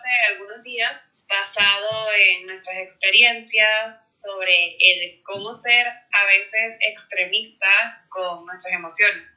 hace 0.00 0.32
algunos 0.32 0.62
días, 0.62 1.00
basado 1.28 2.10
en 2.12 2.46
nuestras 2.46 2.76
experiencias 2.78 4.00
sobre 4.20 4.76
el 4.78 5.22
cómo 5.22 5.54
ser 5.54 5.86
a 5.86 6.26
veces 6.26 6.76
extremista 6.80 8.04
con 8.08 8.44
nuestras 8.46 8.74
emociones. 8.74 9.28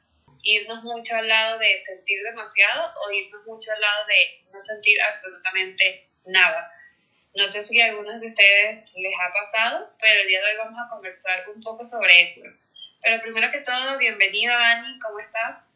Irnos 0.42 0.82
mucho 0.82 1.16
al 1.16 1.28
lado 1.28 1.58
de 1.58 1.82
sentir 1.84 2.22
demasiado 2.22 2.92
o 3.00 3.12
irnos 3.12 3.46
mucho 3.46 3.72
al 3.72 3.80
lado 3.80 4.06
de 4.06 4.44
no 4.52 4.60
sentir 4.60 5.00
absolutamente 5.00 6.10
nada. 6.26 6.70
No 7.34 7.48
sé 7.48 7.64
si 7.64 7.80
a 7.80 7.86
algunos 7.86 8.20
de 8.20 8.26
ustedes 8.26 8.84
les 8.94 9.14
ha 9.20 9.32
pasado, 9.32 9.94
pero 10.00 10.20
el 10.20 10.28
día 10.28 10.40
de 10.40 10.46
hoy 10.46 10.56
vamos 10.58 10.78
a 10.78 10.88
conversar 10.90 11.48
un 11.48 11.62
poco 11.62 11.84
sobre 11.84 12.22
esto. 12.22 12.48
Pero 13.02 13.22
primero 13.22 13.50
que 13.50 13.60
todo, 13.60 13.98
bienvenida 13.98 14.58
Dani, 14.58 14.98
¿cómo 14.98 15.20
estás? 15.20 15.73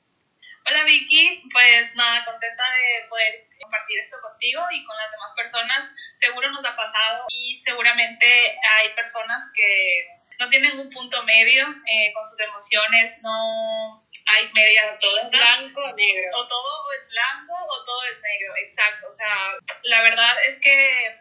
Hola 0.68 0.84
Vicky, 0.84 1.48
pues 1.50 1.94
nada, 1.94 2.26
contenta 2.26 2.62
de 2.62 3.08
poder 3.08 3.48
compartir 3.58 4.00
esto 4.00 4.18
contigo 4.20 4.60
y 4.70 4.84
con 4.84 4.94
las 4.98 5.10
demás 5.10 5.32
personas. 5.34 5.88
Seguro 6.20 6.50
nos 6.50 6.62
ha 6.62 6.76
pasado 6.76 7.24
y 7.30 7.58
seguramente 7.64 8.26
hay 8.26 8.90
personas 8.90 9.50
que 9.54 10.08
no 10.38 10.50
tienen 10.50 10.78
un 10.78 10.90
punto 10.90 11.22
medio 11.22 11.64
eh, 11.86 12.12
con 12.12 12.22
sus 12.26 12.38
emociones, 12.40 13.18
no 13.22 14.06
hay 14.26 14.52
medias. 14.52 15.00
Todo 15.00 15.18
es 15.20 15.30
blanco 15.30 15.80
o 15.80 15.92
negro. 15.94 16.36
O 16.36 16.46
todo 16.46 16.92
es 17.00 17.08
blanco 17.08 17.54
o 17.54 17.84
todo 17.86 18.02
es 18.04 18.20
negro, 18.20 18.54
exacto. 18.56 19.08
O 19.08 19.12
sea, 19.12 19.56
la 19.84 20.02
verdad 20.02 20.36
es 20.48 20.60
que 20.60 21.16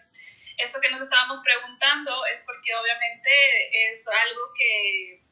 eso 0.58 0.82
que 0.82 0.90
nos 0.90 1.04
estábamos 1.04 1.40
preguntando 1.42 2.26
es 2.26 2.42
porque 2.46 2.76
obviamente 2.76 3.92
es 3.92 4.06
algo 4.08 4.42
que 4.58 5.27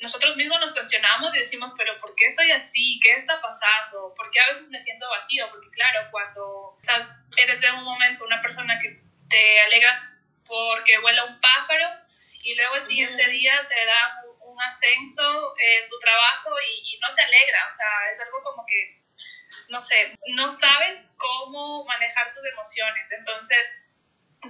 nosotros 0.00 0.34
mismos 0.36 0.60
nos 0.60 0.72
cuestionamos 0.72 1.34
y 1.34 1.40
decimos, 1.40 1.72
pero 1.76 2.00
¿por 2.00 2.14
qué 2.14 2.32
soy 2.32 2.50
así? 2.52 2.98
¿Qué 3.02 3.12
está 3.12 3.40
pasando? 3.40 4.14
¿Por 4.16 4.30
qué 4.30 4.40
a 4.40 4.52
veces 4.52 4.68
me 4.68 4.80
siento 4.80 5.08
vacío? 5.10 5.48
Porque 5.50 5.70
claro, 5.70 6.08
cuando 6.10 6.78
estás, 6.80 7.06
eres 7.36 7.60
de 7.60 7.70
un 7.72 7.84
momento 7.84 8.24
una 8.24 8.40
persona 8.40 8.78
que 8.80 8.98
te 9.28 9.60
alegras 9.62 10.18
porque 10.46 10.98
vuela 10.98 11.24
un 11.26 11.40
pájaro 11.40 11.86
y 12.42 12.56
luego 12.56 12.76
el 12.76 12.84
siguiente 12.84 13.28
día 13.28 13.66
te 13.68 13.84
da 13.84 14.22
un, 14.24 14.60
ascenso 14.60 15.54
en 15.56 15.88
tu 15.88 15.98
trabajo 16.00 16.50
y, 16.60 16.94
y, 16.94 16.98
no 16.98 17.14
te 17.14 17.22
alegra, 17.22 17.66
o 17.66 17.74
sea, 17.74 18.12
es 18.12 18.20
algo 18.20 18.42
como 18.42 18.66
que, 18.66 19.00
no 19.70 19.80
sé, 19.80 20.14
no 20.34 20.52
sabes 20.52 21.14
cómo 21.16 21.86
manejar 21.86 22.34
tus 22.34 22.44
emociones. 22.44 23.10
Entonces, 23.12 23.86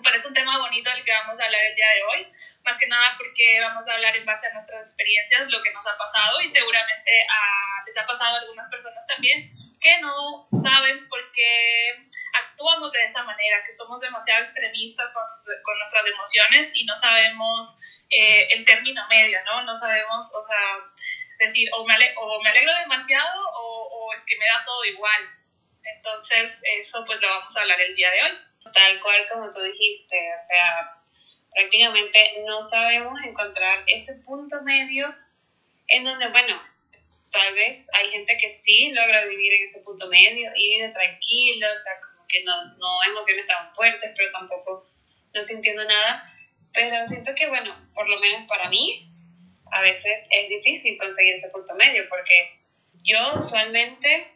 parece 0.03 0.29
un 0.29 0.35
tema 0.35 0.59
bonito 0.59 0.91
el 0.91 1.05
que 1.05 1.13
vamos 1.13 1.41
a 1.41 1.45
hablar 1.45 1.63
el 1.63 1.75
día 1.75 1.89
de 1.95 2.03
hoy 2.03 2.33
más 2.65 2.77
que 2.79 2.87
nada 2.87 3.15
porque 3.17 3.61
vamos 3.61 3.87
a 3.87 3.95
hablar 3.95 4.15
en 4.17 4.25
base 4.25 4.47
a 4.47 4.53
nuestras 4.53 4.83
experiencias, 4.83 5.51
lo 5.51 5.63
que 5.63 5.73
nos 5.73 5.87
ha 5.87 5.97
pasado 5.97 6.41
y 6.41 6.51
seguramente 6.51 7.27
a, 7.29 7.85
les 7.87 7.97
ha 7.97 8.07
pasado 8.07 8.37
a 8.37 8.41
algunas 8.41 8.69
personas 8.69 9.07
también 9.07 9.51
que 9.81 9.99
no 10.01 10.45
saben 10.45 11.09
por 11.09 11.21
qué 11.33 12.11
actuamos 12.35 12.93
de 12.93 13.07
esa 13.07 13.25
manera, 13.25 13.65
que 13.65 13.73
somos 13.73 13.99
demasiado 14.01 14.45
extremistas 14.45 15.11
con, 15.15 15.25
con 15.63 15.79
nuestras 15.79 16.05
emociones 16.07 16.71
y 16.75 16.85
no 16.85 16.95
sabemos 16.97 17.79
eh, 18.11 18.47
el 18.51 18.65
término 18.67 19.07
medio, 19.09 19.43
¿no? 19.45 19.63
No 19.63 19.79
sabemos, 19.79 20.27
o 20.35 20.47
sea, 20.47 20.85
decir, 21.39 21.71
o 21.73 21.87
me, 21.87 21.95
o 22.17 22.43
me 22.43 22.51
alegro 22.51 22.75
demasiado 22.75 23.49
o, 23.55 23.89
o 23.91 24.13
es 24.13 24.21
que 24.27 24.37
me 24.37 24.47
da 24.47 24.63
todo 24.67 24.85
igual. 24.85 25.23
Entonces, 25.83 26.61
eso 26.83 27.03
pues 27.07 27.19
lo 27.23 27.29
vamos 27.29 27.57
a 27.57 27.63
hablar 27.63 27.81
el 27.81 27.97
día 27.97 28.11
de 28.11 28.23
hoy. 28.23 28.39
Tal 28.63 29.01
cual 29.01 29.29
como 29.33 29.53
tú 29.53 29.61
dijiste, 29.63 30.17
o 30.35 30.39
sea, 30.39 31.03
prácticamente 31.53 32.43
no 32.47 32.69
sabemos 32.69 33.21
encontrar 33.23 33.85
ese 33.87 34.15
punto 34.25 34.63
medio 34.63 35.15
en 35.89 36.05
donde, 36.05 36.29
bueno, 36.29 36.61
tal 37.33 37.55
vez 37.55 37.87
hay 37.93 38.11
gente 38.11 38.37
que 38.39 38.51
sí 38.51 38.93
logra 38.93 39.25
vivir 39.25 39.53
en 39.55 39.69
ese 39.69 39.81
punto 39.81 40.07
medio 40.09 40.51
y 40.55 40.77
vive 40.77 40.89
tranquilo, 40.91 41.67
o 41.73 41.77
sea, 41.77 41.93
como 42.01 42.27
que 42.29 42.43
no, 42.45 42.65
no 42.77 43.03
emociones 43.09 43.47
tan 43.47 43.75
fuertes, 43.75 44.13
pero 44.17 44.31
tampoco 44.31 44.89
no 45.35 45.43
sintiendo 45.43 45.85
nada. 45.85 46.33
Pero 46.73 47.07
siento 47.09 47.33
que, 47.35 47.49
bueno, 47.49 47.75
por 47.95 48.09
lo 48.09 48.21
menos 48.21 48.47
para 48.47 48.69
mí, 48.69 49.11
a 49.73 49.81
veces 49.83 50.27
es 50.31 50.49
difícil 50.49 50.99
conseguir 50.99 51.35
ese 51.35 51.51
punto 51.51 51.75
medio, 51.75 52.09
porque 52.09 52.61
yo 53.03 53.35
usualmente 53.39 54.29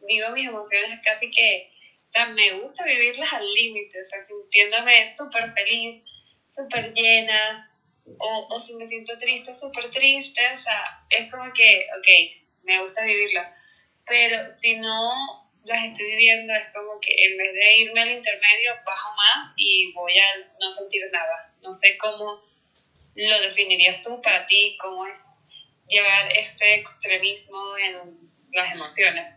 vivo 0.00 0.30
mis 0.30 0.48
emociones 0.48 1.00
casi 1.04 1.30
que, 1.30 1.72
o 2.06 2.08
sea, 2.08 2.26
me 2.26 2.52
gusta 2.52 2.84
vivirlas 2.84 3.32
al 3.32 3.52
límite, 3.52 4.00
o 4.00 4.04
sea, 4.04 4.24
sintiéndome 4.24 5.14
súper 5.16 5.52
feliz, 5.52 6.04
súper 6.48 6.92
llena, 6.94 7.70
o, 8.18 8.46
o 8.48 8.60
si 8.60 8.74
me 8.74 8.86
siento 8.86 9.18
triste, 9.18 9.52
súper 9.52 9.90
triste, 9.90 10.40
o 10.54 10.62
sea, 10.62 11.04
es 11.10 11.30
como 11.30 11.52
que, 11.52 11.86
ok, 11.98 12.62
me 12.62 12.80
gusta 12.80 13.04
vivirla, 13.04 13.56
pero 14.06 14.48
si 14.50 14.76
no 14.76 15.46
las 15.64 15.84
estoy 15.84 16.06
viviendo, 16.06 16.54
es 16.54 16.72
como 16.72 17.00
que 17.00 17.12
en 17.26 17.36
vez 17.36 17.52
de 17.52 17.76
irme 17.78 18.00
al 18.02 18.12
intermedio, 18.12 18.70
bajo 18.84 19.14
más 19.16 19.52
y 19.56 19.92
voy 19.92 20.16
a 20.16 20.48
no 20.60 20.70
sentir 20.70 21.02
nada. 21.12 21.52
No 21.60 21.74
sé 21.74 21.98
cómo 21.98 22.40
lo 23.16 23.40
definirías 23.40 24.00
tú 24.02 24.22
para 24.22 24.46
ti, 24.46 24.78
cómo 24.80 25.06
es 25.06 25.24
llevar 25.88 26.30
este 26.32 26.76
extremismo 26.76 27.76
en 27.78 28.30
las 28.52 28.72
emociones. 28.72 29.28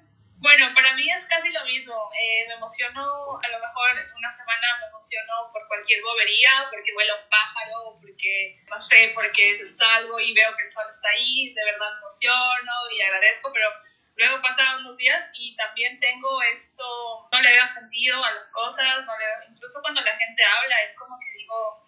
Bueno, 0.41 0.71
para 0.73 0.95
mí 0.95 1.03
es 1.09 1.25
casi 1.25 1.49
lo 1.49 1.65
mismo. 1.65 2.09
Eh, 2.15 2.47
me 2.47 2.53
emociono, 2.53 3.01
a 3.01 3.47
lo 3.49 3.59
mejor 3.59 3.91
una 4.15 4.31
semana 4.31 4.67
me 4.79 4.87
emociono 4.87 5.51
por 5.51 5.67
cualquier 5.67 6.01
bobería, 6.01 6.49
porque 6.71 6.93
vuela 6.93 7.13
un 7.15 7.29
pájaro, 7.29 7.99
porque, 7.99 8.57
no 8.69 8.79
sé, 8.79 9.11
porque 9.13 9.67
salgo 9.67 10.17
y 10.17 10.33
veo 10.33 10.55
que 10.55 10.63
el 10.63 10.71
sol 10.71 10.85
está 10.89 11.09
ahí, 11.09 11.53
de 11.53 11.65
verdad 11.65 11.91
emociono 11.97 12.71
y 12.89 13.01
agradezco, 13.01 13.51
pero 13.51 13.69
luego 14.15 14.41
pasan 14.41 14.79
unos 14.79 14.95
días 14.95 15.29
y 15.33 15.57
también 15.57 15.99
tengo 15.99 16.41
esto, 16.43 17.27
no 17.33 17.41
le 17.41 17.51
veo 17.51 17.67
sentido 17.67 18.23
a 18.23 18.31
las 18.31 18.47
cosas, 18.53 19.05
no 19.05 19.17
le, 19.17 19.51
incluso 19.51 19.81
cuando 19.81 19.99
la 20.01 20.15
gente 20.15 20.43
habla 20.43 20.81
es 20.83 20.95
como 20.97 21.19
que 21.19 21.37
digo, 21.37 21.85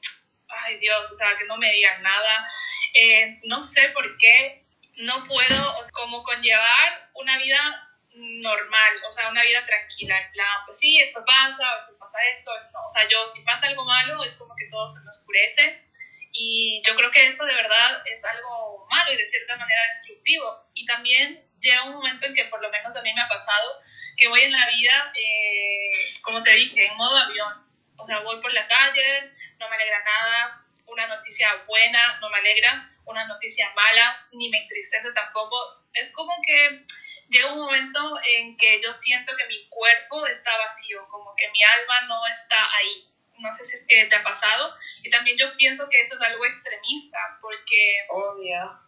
ay 0.49 0.77
Dios, 0.79 1.09
o 1.09 1.15
sea, 1.15 1.37
que 1.37 1.45
no 1.45 1.55
me 1.55 1.71
digan 1.71 2.03
nada. 2.03 2.51
Eh, 2.95 3.37
no 3.45 3.63
sé 3.63 3.89
por 3.89 4.17
qué 4.17 4.65
no 4.97 5.25
puedo 5.25 5.89
como 5.93 6.21
conllevar 6.23 7.11
una 7.13 7.37
vida 7.37 7.87
normal, 8.13 8.93
o 9.07 9.13
sea, 9.13 9.29
una 9.29 9.43
vida 9.43 9.65
tranquila, 9.65 10.19
en 10.19 10.31
plan, 10.31 10.65
pues 10.65 10.77
sí, 10.77 10.99
esto 10.99 11.23
pasa, 11.25 11.71
a 11.71 11.77
veces 11.77 11.95
pasa 11.97 12.17
esto, 12.35 12.51
no, 12.73 12.85
o 12.85 12.89
sea, 12.89 13.07
yo 13.07 13.27
si 13.27 13.41
pasa 13.41 13.67
algo 13.67 13.85
malo 13.85 14.23
es 14.23 14.33
como 14.33 14.55
que 14.55 14.65
todo 14.69 14.89
se 14.89 15.03
me 15.03 15.09
oscurece 15.09 15.85
y 16.33 16.81
yo 16.85 16.95
creo 16.95 17.11
que 17.11 17.27
eso 17.27 17.45
de 17.45 17.53
verdad 17.53 18.01
es 18.05 18.23
algo 18.23 18.85
malo 18.89 19.13
y 19.13 19.17
de 19.17 19.27
cierta 19.27 19.55
manera 19.55 19.81
destructivo 19.93 20.69
y 20.73 20.85
también 20.85 21.45
llega 21.59 21.83
un 21.83 21.93
momento 21.93 22.25
en 22.25 22.35
que 22.35 22.45
por 22.45 22.61
lo 22.61 22.69
menos 22.69 22.95
a 22.95 23.01
mí 23.01 23.13
me 23.13 23.21
ha 23.21 23.29
pasado 23.29 23.79
que 24.17 24.27
voy 24.27 24.41
en 24.41 24.51
la 24.51 24.67
vida, 24.67 25.13
eh, 25.15 26.19
como 26.21 26.43
te 26.43 26.51
dije, 26.51 26.85
en 26.85 26.97
modo 26.97 27.17
avión, 27.17 27.65
o 27.97 28.05
sea, 28.05 28.19
voy 28.19 28.41
por 28.41 28.53
la 28.53 28.67
calle, 28.67 29.31
no 29.57 29.69
me 29.69 29.75
alegra 29.75 30.03
nada, 30.03 30.65
una 30.85 31.07
noticia 31.07 31.55
buena 31.67 32.19
no 32.19 32.29
me 32.29 32.37
alegra, 32.39 32.89
una 33.05 33.25
noticia 33.25 33.71
mala 33.73 34.27
ni 34.31 34.49
me 34.49 34.57
entristece 34.57 35.11
tampoco, 35.13 35.57
es 35.93 36.11
como 36.11 36.33
que 36.45 36.85
llega 37.31 37.53
un 37.53 37.59
momento 37.59 38.19
en 38.23 38.57
que 38.57 38.81
yo 38.83 38.93
siento 38.93 39.35
que 39.35 39.47
mi 39.47 39.67
cuerpo 39.69 40.27
está 40.27 40.55
vacío, 40.57 41.07
como 41.09 41.33
que 41.35 41.49
mi 41.49 41.63
alma 41.63 42.01
no 42.07 42.27
está 42.27 42.69
ahí. 42.75 43.07
No 43.39 43.55
sé 43.55 43.65
si 43.65 43.77
es 43.77 43.87
que 43.87 44.05
te 44.05 44.15
ha 44.15 44.21
pasado. 44.21 44.75
Y 45.01 45.09
también 45.09 45.37
yo 45.37 45.55
pienso 45.55 45.89
que 45.89 46.01
eso 46.01 46.15
es 46.15 46.21
algo 46.21 46.45
extremista, 46.45 47.39
porque... 47.41 48.05
Obvio. 48.09 48.79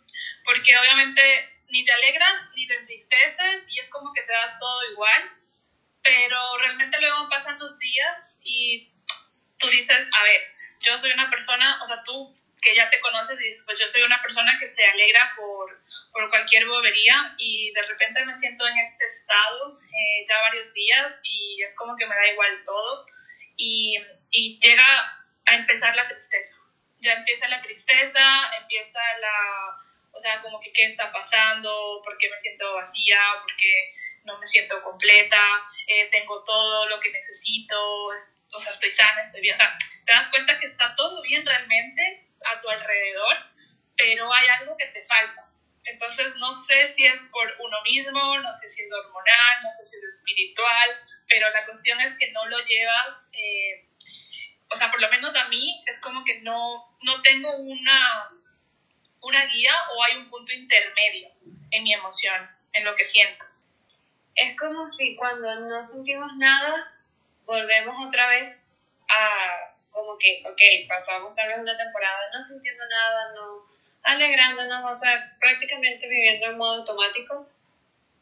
Porque 0.43 0.77
obviamente 0.77 1.21
ni 1.69 1.85
te 1.85 1.91
alegras 1.93 2.49
ni 2.53 2.67
te 2.67 2.75
entristeces 2.75 3.63
y 3.69 3.79
es 3.79 3.89
como 3.89 4.13
que 4.13 4.21
te 4.23 4.33
da 4.33 4.59
todo 4.59 4.91
igual. 4.91 5.31
Pero 6.03 6.57
realmente 6.59 6.99
luego 6.99 7.29
pasan 7.29 7.57
los 7.57 7.79
días 7.79 8.37
y 8.43 8.91
tú 9.57 9.69
dices, 9.69 10.09
a 10.11 10.23
ver, 10.23 10.41
yo 10.81 10.99
soy 10.99 11.11
una 11.11 11.29
persona, 11.29 11.79
o 11.81 11.85
sea, 11.85 12.03
tú 12.03 12.37
que 12.63 12.75
ya 12.75 12.89
te 12.89 12.99
conoces 13.01 13.39
y 13.39 13.43
dices, 13.43 13.63
pues 13.65 13.77
yo 13.79 13.87
soy 13.87 14.03
una 14.03 14.21
persona 14.21 14.57
que 14.59 14.67
se 14.67 14.85
alegra 14.85 15.33
por, 15.35 15.83
por 16.11 16.29
cualquier 16.29 16.65
bobería 16.67 17.35
y 17.37 17.71
de 17.73 17.81
repente 17.83 18.25
me 18.25 18.35
siento 18.35 18.65
en 18.67 18.77
este 18.77 19.05
estado 19.05 19.79
eh, 19.81 20.25
ya 20.27 20.41
varios 20.41 20.73
días 20.73 21.19
y 21.23 21.61
es 21.61 21.75
como 21.75 21.95
que 21.97 22.07
me 22.07 22.15
da 22.15 22.27
igual 22.27 22.63
todo 22.65 23.05
y, 23.57 23.97
y 24.31 24.59
llega 24.59 24.85
a 25.45 25.55
empezar 25.55 25.95
la 25.95 26.07
tristeza. 26.07 26.55
Ya 26.99 27.13
empieza 27.13 27.49
la 27.49 27.61
tristeza, 27.61 28.51
empieza 28.61 28.99
la, 29.19 29.83
o 30.13 30.21
sea, 30.21 30.41
como 30.41 30.59
que 30.61 30.71
qué 30.71 30.85
está 30.85 31.11
pasando, 31.11 32.01
por 32.03 32.17
qué 32.17 32.29
me 32.29 32.37
siento 32.37 32.73
vacía, 32.73 33.19
por 33.41 33.55
qué 33.57 33.93
no 34.23 34.39
me 34.39 34.47
siento 34.47 34.81
completa, 34.81 35.61
eh, 35.87 36.09
tengo 36.11 36.43
todo 36.45 36.87
lo 36.87 36.99
que 37.01 37.11
necesito, 37.11 37.75
o 37.75 38.59
sea, 38.59 38.71
estoy 38.71 38.93
sana, 38.93 39.21
estoy 39.21 39.41
bien, 39.41 39.55
o 39.55 39.57
sea, 39.57 39.77
te 40.05 40.13
das 40.13 40.29
cuenta 40.29 40.57
que 40.59 40.67
está 40.67 40.95
todo 40.95 41.21
bien 41.23 41.45
realmente 41.45 42.29
a 42.45 42.61
tu 42.61 42.69
alrededor, 42.69 43.37
pero 43.95 44.31
hay 44.31 44.47
algo 44.47 44.75
que 44.77 44.87
te 44.87 45.05
falta. 45.05 45.49
Entonces 45.85 46.33
no 46.37 46.53
sé 46.53 46.93
si 46.93 47.05
es 47.05 47.19
por 47.31 47.45
uno 47.59 47.81
mismo, 47.83 48.37
no 48.39 48.53
sé 48.59 48.69
si 48.69 48.81
es 48.81 48.91
hormonal, 48.91 49.63
no 49.63 49.69
sé 49.77 49.85
si 49.85 49.97
es 49.97 50.03
espiritual, 50.03 50.97
pero 51.27 51.49
la 51.49 51.65
cuestión 51.65 51.99
es 51.99 52.13
que 52.17 52.31
no 52.31 52.45
lo 52.45 52.57
llevas, 52.59 53.27
eh, 53.33 53.89
o 54.69 54.75
sea, 54.75 54.89
por 54.89 55.01
lo 55.01 55.09
menos 55.09 55.35
a 55.35 55.47
mí 55.49 55.83
es 55.87 55.99
como 55.99 56.23
que 56.23 56.39
no, 56.41 56.97
no 57.01 57.21
tengo 57.21 57.55
una, 57.57 58.29
una 59.21 59.45
guía 59.45 59.73
o 59.95 60.03
hay 60.03 60.17
un 60.17 60.29
punto 60.29 60.53
intermedio 60.53 61.29
en 61.71 61.83
mi, 61.83 61.93
emoción, 61.93 62.49
en 62.71 62.85
lo 62.85 62.95
que 62.95 63.05
siento. 63.05 63.45
Es 64.35 64.57
como 64.57 64.87
si 64.87 65.15
cuando 65.15 65.59
no 65.67 65.85
sentimos 65.85 66.31
nada, 66.37 66.91
volvemos 67.45 68.07
otra 68.07 68.27
vez 68.29 68.57
a 69.09 69.72
como 69.93 70.17
que, 70.17 70.43
ok, 70.45 70.89
pasamos 70.89 71.35
tal 71.35 71.47
vez 71.47 71.57
una 71.59 71.77
temporada 71.77 72.29
no 72.33 72.45
sintiendo 72.45 72.83
nada, 72.87 73.33
no 73.33 73.65
alegrándonos, 74.03 74.91
o 74.91 74.95
sea, 74.95 75.37
prácticamente 75.39 76.09
viviendo 76.09 76.47
en 76.47 76.57
modo 76.57 76.79
automático, 76.81 77.47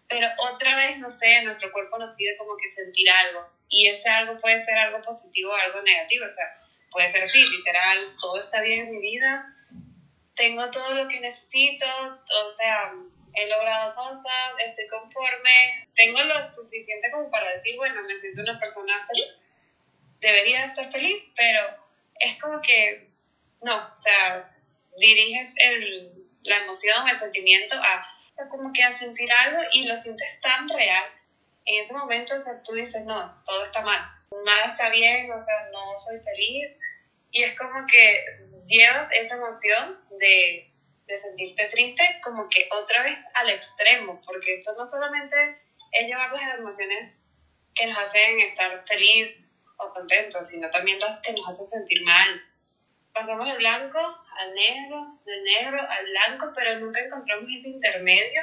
pero 0.07 0.27
otra 0.37 0.75
vez, 0.75 0.99
no 0.99 1.09
sé, 1.09 1.43
nuestro 1.43 1.71
cuerpo 1.71 1.97
nos 1.97 2.15
pide 2.15 2.37
como 2.37 2.55
que 2.57 2.69
sentir 2.69 3.09
algo, 3.09 3.49
y 3.69 3.87
ese 3.87 4.09
algo 4.09 4.39
puede 4.39 4.61
ser 4.61 4.77
algo 4.77 5.01
positivo 5.01 5.51
o 5.51 5.55
algo 5.55 5.81
negativo, 5.81 6.25
o 6.25 6.29
sea, 6.29 6.45
puede 6.91 7.09
ser 7.09 7.23
así, 7.23 7.43
literal, 7.49 7.97
todo 8.19 8.39
está 8.39 8.61
bien 8.61 8.87
en 8.87 8.91
mi 8.91 9.01
vida, 9.01 9.55
tengo 10.35 10.69
todo 10.69 10.93
lo 10.93 11.07
que 11.07 11.19
necesito, 11.19 11.85
o 11.85 12.49
sea, 12.49 12.93
he 13.33 13.47
logrado 13.47 13.95
cosas, 13.95 14.53
estoy 14.67 14.87
conforme, 14.87 15.87
tengo 15.95 16.21
lo 16.21 16.53
suficiente 16.53 17.09
como 17.11 17.31
para 17.31 17.55
decir, 17.55 17.75
bueno, 17.77 18.01
me 18.03 18.15
siento 18.15 18.41
una 18.41 18.59
persona 18.59 19.07
feliz, 19.07 19.40
debería 20.21 20.65
estar 20.65 20.91
feliz, 20.91 21.23
pero 21.35 21.61
es 22.19 22.39
como 22.41 22.61
que, 22.61 23.09
no, 23.61 23.75
o 23.75 23.97
sea, 23.97 24.55
diriges 24.97 25.53
el, 25.57 26.13
la 26.43 26.59
emoción, 26.59 27.07
el 27.09 27.17
sentimiento 27.17 27.75
a 27.75 28.07
como 28.49 28.71
que 28.73 28.83
a 28.83 28.97
sentir 28.97 29.29
algo 29.45 29.61
y 29.71 29.85
lo 29.85 29.95
sientes 29.95 30.27
tan 30.41 30.67
real. 30.69 31.05
En 31.65 31.79
ese 31.79 31.93
momento, 31.93 32.35
o 32.35 32.41
sea, 32.41 32.61
tú 32.63 32.73
dices, 32.73 33.05
no, 33.05 33.41
todo 33.45 33.65
está 33.65 33.81
mal, 33.81 34.01
nada 34.45 34.65
está 34.71 34.89
bien, 34.89 35.31
o 35.31 35.39
sea, 35.39 35.69
no 35.71 35.97
soy 35.99 36.19
feliz. 36.19 36.79
Y 37.31 37.43
es 37.43 37.57
como 37.57 37.85
que 37.87 38.23
llevas 38.65 39.11
esa 39.11 39.35
emoción 39.35 39.99
de, 40.19 40.71
de 41.05 41.17
sentirte 41.17 41.65
triste 41.67 42.03
como 42.23 42.49
que 42.49 42.67
otra 42.71 43.03
vez 43.03 43.19
al 43.35 43.49
extremo, 43.49 44.21
porque 44.25 44.55
esto 44.55 44.73
no 44.77 44.85
solamente 44.85 45.61
es 45.91 46.07
llevar 46.07 46.31
las 46.31 46.57
emociones 46.57 47.13
que 47.75 47.85
nos 47.85 47.97
hacen 47.99 48.39
estar 48.39 48.83
feliz 48.87 49.47
o 49.81 49.93
contentos, 49.93 50.47
sino 50.47 50.69
también 50.69 50.99
las 50.99 51.21
que 51.21 51.33
nos 51.33 51.47
hacen 51.49 51.67
sentir 51.67 52.03
mal 52.03 52.41
pasamos 53.13 53.45
del 53.45 53.57
blanco 53.57 53.99
al 53.99 54.53
negro, 54.53 55.19
del 55.25 55.43
negro 55.43 55.79
al 55.81 56.05
blanco, 56.05 56.53
pero 56.55 56.79
nunca 56.79 56.99
encontramos 57.01 57.49
ese 57.55 57.69
intermedio. 57.69 58.41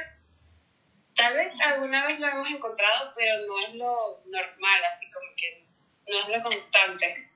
Tal 1.15 1.33
vez 1.33 1.53
alguna 1.59 2.05
vez 2.05 2.19
lo 2.19 2.27
hemos 2.27 2.49
encontrado, 2.49 3.13
pero 3.15 3.45
no 3.45 3.59
es 3.67 3.75
lo 3.75 4.23
normal, 4.25 4.81
así 4.85 5.11
como 5.11 5.27
que 5.35 5.65
no 6.07 6.21
es 6.21 6.29
lo 6.29 6.43
constante. 6.43 7.29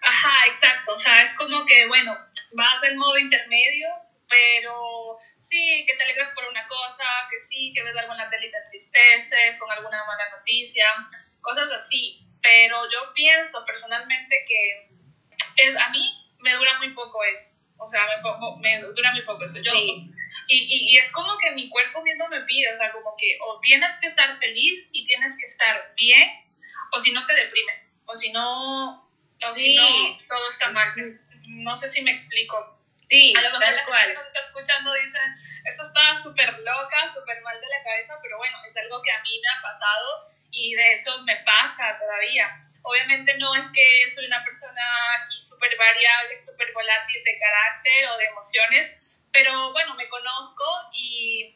Ajá, 0.00 0.46
exacto. 0.46 0.94
O 0.94 0.96
sea, 0.96 1.22
es 1.22 1.34
como 1.34 1.66
que, 1.66 1.86
bueno, 1.86 2.16
vas 2.52 2.82
en 2.84 2.96
modo 2.96 3.18
intermedio, 3.18 3.88
pero 4.28 5.18
sí, 5.42 5.84
que 5.86 5.96
te 5.96 6.04
alegras 6.04 6.32
por 6.34 6.44
una 6.48 6.66
cosa, 6.66 7.04
que 7.30 7.44
sí, 7.46 7.72
que 7.74 7.82
ves 7.82 7.96
algo 7.96 8.12
en 8.12 8.18
la 8.18 8.30
tele 8.30 8.46
y 8.46 8.50
te 8.50 9.58
con 9.58 9.70
alguna 9.70 10.04
mala 10.04 10.30
noticia, 10.30 10.86
cosas 11.42 11.70
así. 11.72 12.25
Pero 12.46 12.88
yo 12.90 13.12
pienso 13.12 13.64
personalmente 13.64 14.36
que 14.46 14.88
es, 15.56 15.76
a 15.76 15.88
mí 15.90 16.36
me 16.38 16.54
dura 16.54 16.78
muy 16.78 16.90
poco 16.90 17.18
eso. 17.24 17.56
O 17.76 17.88
sea, 17.88 18.06
me, 18.06 18.22
pongo, 18.22 18.56
me 18.58 18.80
dura 18.80 19.12
muy 19.12 19.22
poco 19.22 19.44
eso. 19.44 19.58
Yo, 19.60 19.72
y, 19.74 20.12
y, 20.48 20.92
y, 20.92 20.96
es 20.98 21.10
como 21.10 21.36
que 21.38 21.50
mi 21.52 21.68
cuerpo 21.68 22.02
mismo 22.02 22.28
me 22.28 22.40
pide, 22.42 22.72
o 22.72 22.78
sea, 22.78 22.92
como 22.92 23.16
que 23.18 23.36
o 23.42 23.58
tienes 23.60 23.90
que 24.00 24.06
estar 24.06 24.38
feliz 24.38 24.90
y 24.92 25.04
tienes 25.06 25.36
que 25.36 25.46
estar 25.46 25.92
bien, 25.96 26.46
o 26.92 27.00
si 27.00 27.12
no 27.12 27.26
te 27.26 27.34
deprimes, 27.34 28.00
o 28.06 28.14
si 28.14 28.30
no, 28.30 29.02
o 29.02 29.54
si 29.54 29.74
no, 29.74 30.18
todo 30.28 30.50
está 30.50 30.70
mal. 30.70 30.88
No 31.48 31.76
sé 31.76 31.90
si 31.90 32.02
me 32.02 32.12
explico. 32.12 32.78
Sí, 33.10 33.34
a 33.36 33.40
lo 33.40 33.50
mejor 33.50 33.60
la 33.60 33.84
gente 33.84 34.06
que 34.08 34.14
nos 34.14 34.26
está 34.26 34.40
escuchando 34.46 34.94
dice, 34.94 35.18
esto 35.64 35.86
está 35.86 36.22
súper 36.22 36.58
loca, 36.60 37.12
súper 37.12 37.42
mal 37.42 37.60
de 37.60 37.66
la 37.66 37.82
cabeza, 37.82 38.18
pero 38.22 38.38
bueno, 38.38 38.56
es 38.68 38.76
algo 38.76 39.02
que 39.02 39.10
a 39.10 39.22
mí 39.22 39.40
me 39.40 39.48
ha 39.48 39.62
pasado 39.62 40.35
y 40.56 40.74
de 40.74 40.94
hecho 40.94 41.22
me 41.22 41.36
pasa 41.44 41.98
todavía. 41.98 42.48
Obviamente 42.82 43.36
no 43.38 43.54
es 43.54 43.66
que 43.72 44.10
soy 44.14 44.26
una 44.26 44.42
persona 44.42 44.82
aquí 45.20 45.44
súper 45.46 45.76
variable, 45.76 46.40
súper 46.44 46.72
volátil 46.72 47.22
de 47.22 47.38
carácter 47.38 48.08
o 48.08 48.16
de 48.16 48.24
emociones, 48.24 48.92
pero 49.30 49.72
bueno, 49.72 49.94
me 49.94 50.08
conozco 50.08 50.64
y, 50.92 51.54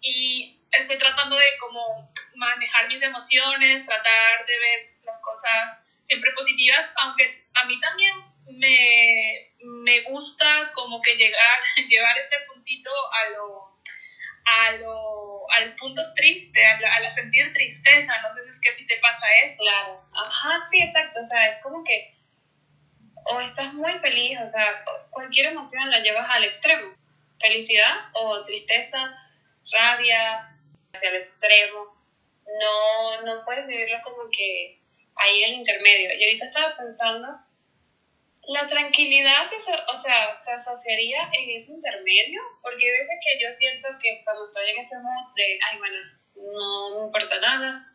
y 0.00 0.60
estoy 0.72 0.98
tratando 0.98 1.36
de 1.36 1.56
como 1.60 2.12
manejar 2.34 2.88
mis 2.88 3.02
emociones, 3.02 3.86
tratar 3.86 4.44
de 4.46 4.58
ver 4.58 4.90
las 5.04 5.20
cosas 5.20 5.78
siempre 6.02 6.32
positivas, 6.32 6.90
aunque 6.96 7.46
a 7.54 7.64
mí 7.66 7.78
también 7.80 8.14
me, 8.46 9.52
me 9.62 10.00
gusta 10.00 10.72
como 10.74 11.00
que 11.00 11.16
llegar, 11.16 11.58
llevar 11.88 12.18
ese 12.18 12.36
puntito 12.52 12.90
a 13.12 13.28
lo, 13.30 13.73
a 14.44 14.72
lo, 14.72 15.50
al 15.50 15.74
punto 15.76 16.02
triste, 16.14 16.64
a, 16.64 16.80
la, 16.80 17.08
a 17.08 17.10
sentir 17.10 17.52
tristeza, 17.52 18.20
no 18.22 18.32
sé 18.32 18.44
si 18.44 18.50
es 18.50 18.60
que 18.60 18.70
a 18.70 18.76
ti 18.76 18.86
te 18.86 18.96
pasa 18.98 19.26
eso. 19.44 19.58
Claro, 19.58 20.04
ajá, 20.12 20.58
sí, 20.70 20.82
exacto, 20.82 21.20
o 21.20 21.24
sea, 21.24 21.48
es 21.48 21.62
como 21.62 21.82
que 21.84 22.14
o 23.26 23.40
estás 23.40 23.72
muy 23.72 23.98
feliz, 24.00 24.38
o 24.42 24.46
sea, 24.46 24.84
cualquier 25.10 25.46
emoción 25.46 25.90
la 25.90 26.00
llevas 26.00 26.28
al 26.28 26.44
extremo. 26.44 26.94
Felicidad 27.40 28.10
o 28.12 28.44
tristeza, 28.44 29.16
rabia, 29.72 30.56
hacia 30.92 31.10
el 31.10 31.16
extremo. 31.16 31.94
No, 32.60 33.22
no 33.22 33.44
puedes 33.44 33.66
vivirlo 33.66 33.98
como 34.04 34.28
que 34.30 34.80
ahí 35.16 35.44
en 35.44 35.52
el 35.52 35.58
intermedio. 35.60 36.14
Y 36.14 36.24
ahorita 36.24 36.44
estaba 36.44 36.76
pensando, 36.76 37.28
la 38.48 38.68
tranquilidad, 38.68 39.48
se, 39.48 39.72
o 39.72 39.96
sea, 39.96 40.34
se 40.34 40.52
asociaría 40.52 41.22
en 41.32 41.62
ese 41.62 41.72
intermedio, 41.72 42.40
porque 42.62 42.90
desde 42.90 43.18
que 43.22 43.42
yo 43.42 43.50
siento 43.56 43.88
que 44.00 44.22
cuando 44.24 44.44
estoy 44.44 44.70
en 44.70 44.78
ese 44.78 44.96
mood 44.98 45.34
de, 45.34 45.58
ay, 45.70 45.78
bueno, 45.78 45.96
no 46.36 47.00
me 47.00 47.06
importa 47.06 47.40
nada, 47.40 47.90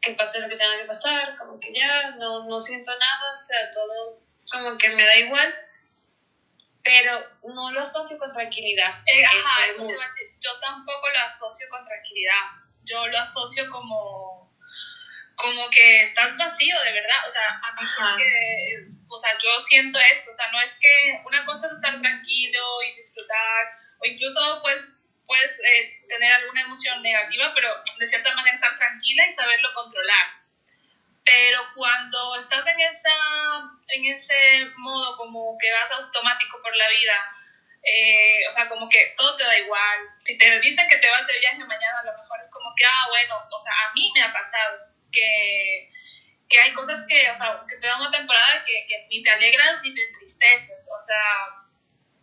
que 0.00 0.12
pase 0.12 0.40
lo 0.40 0.48
que 0.48 0.56
tenga 0.56 0.78
que 0.78 0.86
pasar, 0.86 1.36
como 1.36 1.58
que 1.58 1.72
ya 1.72 2.10
no, 2.12 2.44
no 2.44 2.60
siento 2.60 2.92
nada, 2.92 3.34
o 3.34 3.38
sea, 3.38 3.70
todo 3.70 4.20
como 4.50 4.76
que 4.78 4.90
me 4.90 5.04
da 5.04 5.16
igual, 5.16 5.54
pero 6.82 7.12
no 7.54 7.72
lo 7.72 7.80
asocio 7.80 8.18
con 8.18 8.30
tranquilidad. 8.30 9.02
Eh, 9.06 9.24
ajá, 9.24 9.66
eso 9.66 9.86
te 9.86 10.36
Yo 10.40 10.50
tampoco 10.60 11.08
lo 11.08 11.18
asocio 11.18 11.66
con 11.70 11.84
tranquilidad. 11.84 12.60
Yo 12.84 13.06
lo 13.06 13.18
asocio 13.18 13.70
como, 13.70 14.54
como 15.34 15.70
que 15.70 16.04
estás 16.04 16.36
vacío, 16.36 16.78
de 16.82 16.92
verdad. 16.92 17.16
O 17.26 17.30
sea, 17.30 17.60
a 17.62 17.72
mí 17.72 17.88
porque, 17.98 18.86
o 19.14 19.18
sea, 19.18 19.32
yo 19.38 19.60
siento 19.60 19.98
eso. 19.98 20.30
O 20.30 20.34
sea, 20.34 20.50
no 20.50 20.60
es 20.60 20.72
que 20.80 21.20
una 21.24 21.44
cosa 21.44 21.66
es 21.66 21.74
estar 21.74 22.00
tranquilo 22.00 22.82
y 22.82 22.96
disfrutar, 22.96 23.64
o 23.98 24.06
incluso 24.06 24.60
pues 24.62 24.82
puedes 25.26 25.52
eh, 25.60 26.04
tener 26.08 26.32
alguna 26.32 26.62
emoción 26.62 27.00
negativa, 27.02 27.52
pero 27.54 27.68
de 27.98 28.06
cierta 28.06 28.34
manera 28.34 28.54
estar 28.54 28.76
tranquila 28.76 29.26
y 29.26 29.32
saberlo 29.32 29.68
controlar. 29.74 30.44
Pero 31.24 31.58
cuando 31.74 32.36
estás 32.36 32.66
en, 32.66 32.80
esa, 32.80 33.16
en 33.88 34.04
ese 34.04 34.70
modo 34.76 35.16
como 35.16 35.56
que 35.58 35.72
vas 35.72 35.90
automático 35.92 36.60
por 36.62 36.76
la 36.76 36.88
vida, 36.90 37.32
eh, 37.82 38.46
o 38.50 38.52
sea, 38.52 38.68
como 38.68 38.88
que 38.88 39.14
todo 39.16 39.36
te 39.36 39.44
da 39.44 39.58
igual. 39.58 40.00
Si 40.24 40.36
te 40.36 40.60
dicen 40.60 40.88
que 40.88 40.98
te 40.98 41.08
vas 41.08 41.26
de 41.26 41.38
viaje 41.38 41.64
mañana, 41.64 42.00
a 42.00 42.04
lo 42.04 42.18
mejor 42.18 42.40
es 42.40 42.50
como 42.50 42.74
que, 42.76 42.84
ah, 42.84 43.06
bueno, 43.08 43.36
o 43.50 43.60
sea, 43.60 43.72
a 43.72 43.92
mí 43.94 44.10
me 44.14 44.22
ha 44.22 44.32
pasado 44.32 44.78
que, 45.10 45.90
que 46.54 46.60
hay 46.60 46.72
cosas 46.72 47.04
que, 47.08 47.28
o 47.30 47.34
sea, 47.34 47.66
que 47.68 47.74
te 47.78 47.86
dan 47.88 48.00
una 48.00 48.12
temporada 48.12 48.64
que, 48.64 48.86
que 48.86 49.06
ni 49.10 49.24
te 49.24 49.30
alegras 49.30 49.82
ni 49.82 49.92
te 49.92 50.06
entristeces, 50.06 50.86
o 50.86 51.02
sea, 51.02 51.66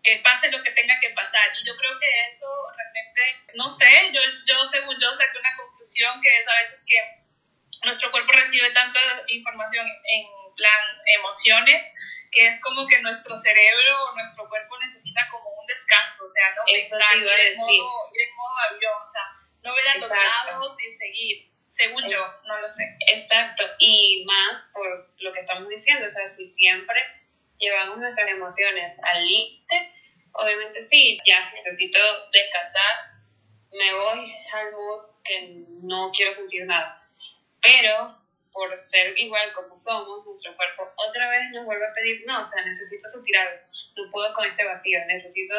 que 0.01 0.23
pase 0.23 0.50
lo 0.50 0.63
que 0.63 0.71
tenga 0.71 0.97
que 1.01 1.09
pasar. 1.09 1.51
Y 1.61 1.67
yo 1.67 1.75
creo 1.75 2.00
que 2.00 2.07
eso 2.31 2.47
realmente, 2.71 3.51
no 3.55 3.69
sé, 3.69 4.09
yo, 4.13 4.21
yo 4.47 4.69
según 4.71 4.95
yo 5.01 5.11
saqué 5.11 5.38
una 5.38 5.57
conclusión 5.57 6.21
que 6.21 6.38
es 6.38 6.47
a 6.47 6.61
veces 6.61 6.79
que 6.88 6.95
nuestro 7.83 8.09
cuerpo 8.09 8.31
recibe 8.31 8.71
tanta 8.71 9.01
información 9.27 9.85
en 9.85 10.55
plan 10.55 10.81
emociones 11.19 11.93
que 12.31 12.47
es 12.47 12.61
como 12.61 12.88
que 12.88 13.01
nuestro 13.01 13.38
cerebro 13.38 14.05
o 14.05 14.15
nuestro 14.15 14.47
cuerpo 14.47 14.79
necesita 14.79 15.27
como 15.29 15.50
un 15.50 15.67
descanso, 15.67 16.23
o 16.23 16.29
sea, 16.31 16.55
no 16.55 16.61
Eso 16.67 16.95
iba 17.17 17.33
a 17.33 17.38
decir. 17.38 17.57
Modo, 17.57 18.09
ir 18.15 18.21
en 18.21 18.35
modo 18.38 18.57
avión, 18.69 18.95
o 18.95 19.11
sea, 19.11 19.27
no 19.63 19.75
ver 19.75 19.88
a 19.89 19.95
los 19.95 20.09
lados 20.09 20.77
y 20.79 20.95
seguir, 20.95 21.50
según 21.81 22.07
yo, 22.07 22.19
no 22.45 22.59
lo 22.59 22.69
sé. 22.69 22.97
Exacto, 23.07 23.63
y 23.79 24.23
más 24.25 24.61
por 24.73 25.13
lo 25.19 25.33
que 25.33 25.39
estamos 25.39 25.67
diciendo, 25.69 26.05
o 26.05 26.09
sea, 26.09 26.27
si 26.27 26.45
siempre 26.45 27.00
llevamos 27.57 27.97
nuestras 27.97 28.29
emociones 28.29 28.97
al 29.03 29.25
límite, 29.25 29.93
obviamente 30.33 30.81
sí, 30.81 31.17
ya 31.25 31.51
necesito 31.51 32.00
descansar, 32.31 33.11
me 33.71 33.93
voy 33.93 34.35
al 34.53 34.71
mood 34.71 35.05
que 35.23 35.63
no 35.83 36.11
quiero 36.11 36.31
sentir 36.31 36.65
nada 36.65 37.01
pero 37.61 38.17
por 38.51 38.77
ser 38.79 39.17
igual 39.17 39.53
como 39.53 39.77
somos, 39.77 40.25
nuestro 40.25 40.55
cuerpo 40.57 40.91
otra 40.95 41.29
vez 41.29 41.51
nos 41.51 41.65
vuelve 41.65 41.85
a 41.88 41.93
pedir, 41.93 42.21
no, 42.27 42.41
o 42.41 42.45
sea, 42.45 42.65
necesito 42.65 43.07
sentir 43.07 43.38
algo, 43.38 43.63
no 43.95 44.11
puedo 44.11 44.33
con 44.33 44.45
este 44.45 44.65
vacío, 44.65 45.00
necesito 45.07 45.55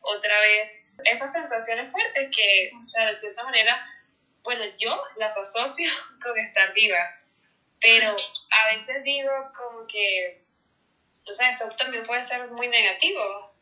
otra 0.00 0.40
vez 0.40 0.70
esas 1.04 1.32
sensaciones 1.32 1.90
fuertes 1.90 2.30
que, 2.34 2.70
o 2.80 2.84
sea, 2.84 3.06
de 3.06 3.18
cierta 3.18 3.42
manera, 3.42 3.84
bueno, 4.46 4.64
yo 4.78 5.02
las 5.16 5.36
asocio 5.36 5.90
con 6.22 6.38
estar 6.38 6.72
viva, 6.72 7.20
pero 7.80 8.16
a 8.50 8.74
veces 8.74 9.02
digo 9.02 9.30
como 9.54 9.86
que, 9.86 10.40
o 11.28 11.34
sea, 11.34 11.50
esto 11.50 11.68
también 11.76 12.06
puede 12.06 12.24
ser 12.24 12.46
muy 12.52 12.68
negativo, 12.68 13.52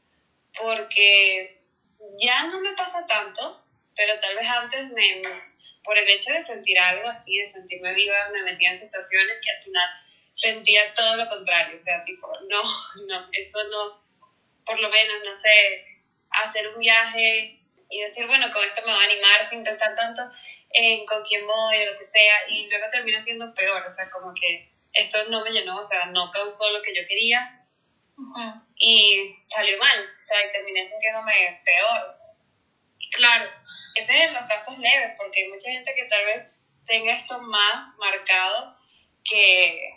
porque 0.61 1.63
ya 2.21 2.45
no 2.45 2.61
me 2.61 2.75
pasa 2.75 3.05
tanto, 3.07 3.65
pero 3.97 4.21
tal 4.21 4.37
vez 4.37 4.47
antes 4.47 4.91
me, 4.93 5.23
por 5.83 5.97
el 5.97 6.09
hecho 6.09 6.33
de 6.35 6.43
sentir 6.43 6.79
algo 6.79 7.09
así, 7.09 7.39
de 7.39 7.49
sentirme 7.49 7.95
viva, 7.95 8.29
me 8.31 8.43
metía 8.43 8.73
en 8.73 8.79
situaciones 8.79 9.39
que 9.43 9.51
al 9.51 9.63
final 9.65 9.91
sentía 10.35 10.93
todo 10.93 11.17
lo 11.17 11.29
contrario, 11.31 11.79
o 11.79 11.83
sea, 11.83 12.05
tipo, 12.05 12.29
no, 12.47 12.63
no, 13.07 13.29
esto 13.33 13.65
no, 13.71 14.05
por 14.67 14.79
lo 14.79 14.91
menos, 14.91 15.17
no 15.25 15.35
sé, 15.35 16.03
hacer 16.31 16.69
un 16.69 16.79
viaje 16.79 17.59
y 17.89 18.01
decir, 18.03 18.27
bueno, 18.27 18.51
con 18.53 18.63
esto 18.65 18.83
me 18.85 18.93
va 18.93 19.01
a 19.01 19.05
animar 19.05 19.49
sin 19.49 19.65
pensar 19.65 19.95
tanto 19.95 20.23
en 20.75 21.07
con 21.07 21.23
quién 21.25 21.47
voy 21.47 21.77
o 21.77 21.93
lo 21.93 21.99
que 21.99 22.05
sea, 22.05 22.49
y 22.51 22.69
luego 22.69 22.87
termina 22.91 23.21
siendo 23.21 23.55
peor, 23.55 23.83
o 23.87 23.91
sea, 23.91 24.11
como 24.11 24.35
que 24.35 24.73
esto 24.93 25.19
no 25.31 25.43
me 25.43 25.51
llenó, 25.51 25.79
o 25.79 25.85
sea, 25.85 26.07
no 26.07 26.31
causó 26.31 26.71
lo 26.71 26.83
que 26.83 26.95
yo 26.95 27.07
quería 27.07 27.61
y 28.77 29.37
salió 29.47 29.79
mal, 29.79 29.99
o 29.99 30.27
sea, 30.27 30.47
y 30.47 30.53
terminé 30.53 30.87
sintiéndome 30.87 31.63
peor. 31.65 32.17
Claro, 33.13 33.51
ese 33.95 34.13
es 34.13 34.29
en 34.29 34.35
los 34.35 34.47
casos 34.47 34.79
leves, 34.79 35.15
porque 35.17 35.43
hay 35.43 35.49
mucha 35.49 35.71
gente 35.71 35.95
que 35.95 36.05
tal 36.05 36.25
vez 36.27 36.57
tenga 36.87 37.15
esto 37.15 37.41
más 37.41 37.97
marcado 37.97 38.77
que, 39.25 39.95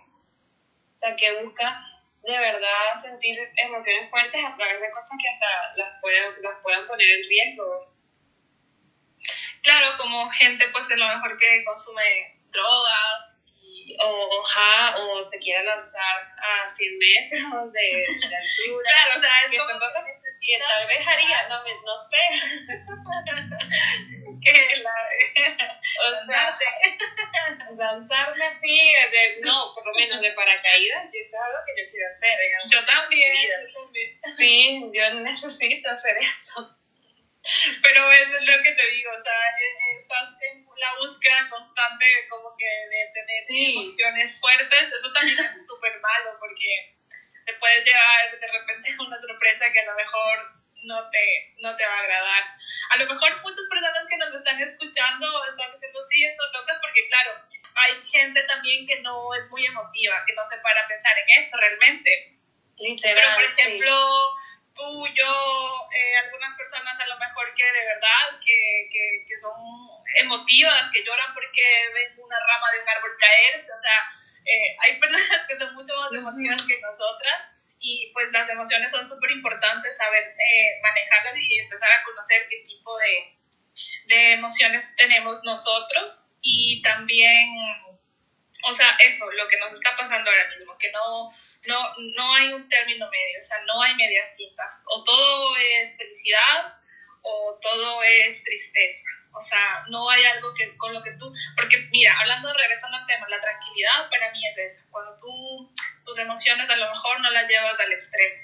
o 0.91 0.95
sea, 0.95 1.15
que 1.15 1.43
busca 1.43 1.83
de 2.23 2.37
verdad 2.37 3.01
sentir 3.01 3.39
emociones 3.55 4.09
fuertes 4.09 4.41
a 4.45 4.55
través 4.55 4.81
de 4.81 4.91
cosas 4.91 5.17
que 5.21 5.29
hasta 5.29 5.77
las 5.77 6.01
puedan, 6.01 6.41
las 6.41 6.61
puedan 6.61 6.85
poner 6.87 7.07
en 7.07 7.29
riesgo. 7.29 7.96
Claro, 9.67 9.97
como 9.97 10.29
gente 10.31 10.65
pues 10.69 10.89
a 10.89 10.95
lo 10.95 11.07
mejor 11.09 11.37
que 11.37 11.65
consume 11.65 12.39
drogas, 12.51 13.27
o, 13.99 14.07
o, 14.07 14.39
o 14.39 15.23
se 15.25 15.39
quiere 15.39 15.65
lanzar 15.65 16.33
a 16.39 16.69
100 16.69 16.97
metros 16.97 17.73
de, 17.73 18.05
de 18.29 18.35
altura. 18.35 18.87
Claro, 18.87 19.17
o 19.17 19.21
sea, 19.21 19.31
es 19.43 19.51
que 19.51 19.57
como 19.57 19.69
son 19.71 19.79
cosas 19.79 20.05
que 20.39 20.57
tal 20.57 20.87
vez 20.87 21.05
haría, 21.05 21.49
no, 21.49 21.61
me, 21.63 21.73
no 21.83 21.99
sé. 22.07 22.23
que 24.41 24.75
la, 24.77 24.95
o 25.99 26.25
sea, 26.25 26.57
lanzarme 27.75 28.45
así, 28.45 28.93
de, 29.11 29.41
no, 29.41 29.73
por 29.75 29.85
lo 29.85 29.93
menos 29.93 30.21
de 30.21 30.31
paracaídas, 30.31 31.11
yo 31.13 31.19
eso 31.19 31.35
es 31.35 31.43
algo 31.43 31.59
que 31.65 31.83
yo 31.83 31.91
quiero 31.91 32.07
hacer. 32.07 32.39
En 32.39 32.71
yo 32.71 32.85
también. 32.85 33.33
Sí, 34.37 34.91
yo 34.93 35.13
necesito 35.15 35.89
hacer 35.89 36.15
eso. 36.17 36.77
Pero 37.81 38.11
es 38.11 38.27
lo 38.29 38.63
que 38.63 38.73
te 38.73 38.91
digo, 38.91 39.11
o 39.11 39.23
sea, 39.23 39.39
estás 39.99 40.35
en 40.41 40.65
la 40.77 40.93
búsqueda 40.99 41.49
constante 41.49 42.05
como 42.29 42.55
que 42.57 42.65
de 42.65 43.11
tener 43.13 43.43
emociones 43.47 44.36
fuertes, 44.47 44.93
eso 44.93 45.11
también 45.11 45.39
es 45.39 45.67
súper 45.67 45.99
malo 45.99 46.37
porque 46.39 46.95
te 47.45 47.53
puedes 47.55 47.83
llevar 47.83 48.39
de 48.39 48.47
repente 48.47 48.95
una 48.99 49.19
sorpresa 49.19 49.71
que 49.71 49.79
a 49.81 49.85
lo 49.85 49.95
mejor 49.95 50.57
no 50.83 51.09
te, 51.09 51.55
no 51.57 51.75
te 51.75 51.85
va 51.85 51.93
a 51.93 51.99
agradar. 51.99 52.43
A 52.91 52.97
lo 52.97 53.05
mejor 53.07 53.41
muchas 53.41 53.65
personas 53.69 54.05
que 54.07 54.17
nos 54.17 54.33
están 54.33 54.59
escuchando 54.61 55.27
están 55.45 55.73
diciendo, 55.73 55.99
sí, 56.09 56.23
esto 56.23 56.43
tocas, 56.51 56.79
porque 56.79 57.07
claro, 57.09 57.43
hay 57.75 58.01
gente 58.09 58.41
también 58.43 58.87
que 58.87 59.01
no 59.01 59.35
es 59.35 59.49
muy 59.49 59.65
emotiva, 59.65 60.23
que 60.25 60.33
no 60.33 60.45
se 60.45 60.57
para 60.59 60.81
a 60.81 60.87
pensar 60.87 61.13
en 61.17 61.43
eso 61.43 61.57
realmente. 61.57 62.39
Literal, 62.77 63.15
Pero, 63.15 63.35
por 63.35 63.43
ejemplo, 63.43 63.93
tú, 64.75 65.07
yo, 65.07 65.89
eh, 65.91 66.17
algunas 66.23 66.55
personas 66.57 66.99
a 66.99 67.07
lo 67.07 67.17
mejor 67.17 67.53
que 67.55 67.65
de 67.65 67.85
verdad, 67.85 68.39
que, 68.45 68.89
que, 68.91 69.25
que 69.27 69.41
son 69.41 69.57
emotivas, 70.15 70.89
que 70.93 71.03
lloran 71.03 71.33
porque 71.33 71.63
ven 71.93 72.13
una 72.17 72.37
rama 72.39 72.71
de 72.71 72.81
un 72.81 72.89
árbol 72.89 73.11
caerse, 73.19 73.71
o 73.71 73.81
sea, 73.81 73.99
eh, 74.45 74.76
hay 74.87 74.99
personas 74.99 75.45
que 75.47 75.57
son 75.57 75.75
mucho 75.75 75.93
más 75.95 76.11
emotivas 76.13 76.63
que 76.65 76.79
nosotras 76.79 77.35
y 77.79 78.11
pues 78.13 78.31
las 78.31 78.49
emociones 78.49 78.89
son 78.91 79.07
súper 79.07 79.31
importantes, 79.31 79.97
saber 79.97 80.23
eh, 80.23 80.79
manejarlas 80.81 81.37
y 81.37 81.59
empezar 81.59 81.89
a 81.91 82.03
conocer 82.03 82.47
qué 82.49 82.65
tipo 82.67 82.97
de, 82.97 83.37
de 84.07 84.33
emociones 84.33 84.95
tenemos 84.95 85.43
nosotros 85.43 86.31
y 86.41 86.81
también, 86.81 87.49
o 88.63 88.73
sea, 88.73 88.97
eso, 88.99 89.29
lo 89.31 89.47
que 89.47 89.59
nos 89.59 89.73
está 89.73 89.95
pasando 89.95 90.29
ahora 90.29 90.55
mismo, 90.57 90.77
que 90.77 90.91
no 90.91 91.33
no, 91.67 91.95
no 92.15 92.33
hay 92.33 92.53
un 92.53 92.67
término 92.69 93.09
medio, 93.09 93.39
o 93.39 93.43
sea, 93.43 93.57
no 93.65 93.81
hay 93.81 93.93
medias 93.95 94.33
tintas. 94.35 94.83
O 94.87 95.03
todo 95.03 95.57
es 95.57 95.95
felicidad 95.97 96.73
o 97.21 97.59
todo 97.61 98.03
es 98.03 98.43
tristeza. 98.43 99.09
O 99.37 99.41
sea, 99.41 99.85
no 99.89 100.09
hay 100.09 100.25
algo 100.25 100.53
que 100.53 100.75
con 100.77 100.93
lo 100.93 101.01
que 101.01 101.11
tú, 101.11 101.31
porque 101.55 101.87
mira, 101.91 102.11
hablando, 102.19 102.51
regresando 102.53 102.97
al 102.97 103.05
tema, 103.05 103.27
la 103.29 103.39
tranquilidad 103.39 104.09
para 104.09 104.31
mí 104.31 104.39
es 104.47 104.57
eso, 104.57 104.85
cuando 104.89 105.19
tú 105.19 105.73
tus 106.03 106.17
emociones 106.17 106.69
a 106.69 106.75
lo 106.75 106.89
mejor 106.89 107.19
no 107.21 107.29
las 107.29 107.47
llevas 107.47 107.79
al 107.79 107.91
extremo, 107.91 108.35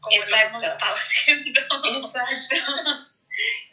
como 0.00 0.22
Exacto. 0.22 0.58
lo 0.58 0.64
hemos 0.64 0.74
estado 0.74 0.94
haciendo. 0.96 1.60
Exacto. 1.60 3.10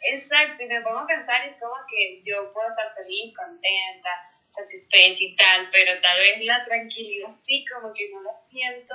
Exacto, 0.00 0.62
y 0.62 0.66
me 0.66 0.80
pongo 0.80 1.00
a 1.00 1.06
pensar, 1.06 1.46
es 1.46 1.56
como 1.60 1.74
que 1.88 2.22
yo 2.24 2.52
puedo 2.52 2.68
estar 2.70 2.94
feliz, 2.94 3.34
contenta, 3.36 4.10
satisfecha 4.48 5.24
y 5.24 5.34
tal, 5.34 5.68
pero 5.70 6.00
tal 6.00 6.18
vez 6.18 6.44
la 6.44 6.64
tranquilidad 6.64 7.28
sí 7.44 7.64
como 7.70 7.92
que 7.92 8.08
no 8.10 8.22
la 8.22 8.32
siento 8.48 8.94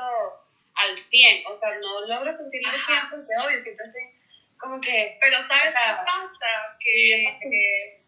al 0.76 0.98
100, 0.98 1.46
o 1.46 1.54
sea, 1.54 1.78
no 1.80 2.08
logro 2.08 2.36
sentirla 2.36 2.72
al 2.72 2.80
100 2.80 2.98
porque 3.12 3.34
obvio, 3.46 3.62
siempre 3.62 3.86
estoy 3.86 4.23
como 4.64 4.80
que... 4.82 5.18
Pero 5.20 5.42
¿sabes 5.44 5.70
o 5.70 5.78
sea, 5.78 6.00
qué 6.00 6.06
pasa? 6.06 6.78
Que, 6.80 7.32
que, 7.42 8.04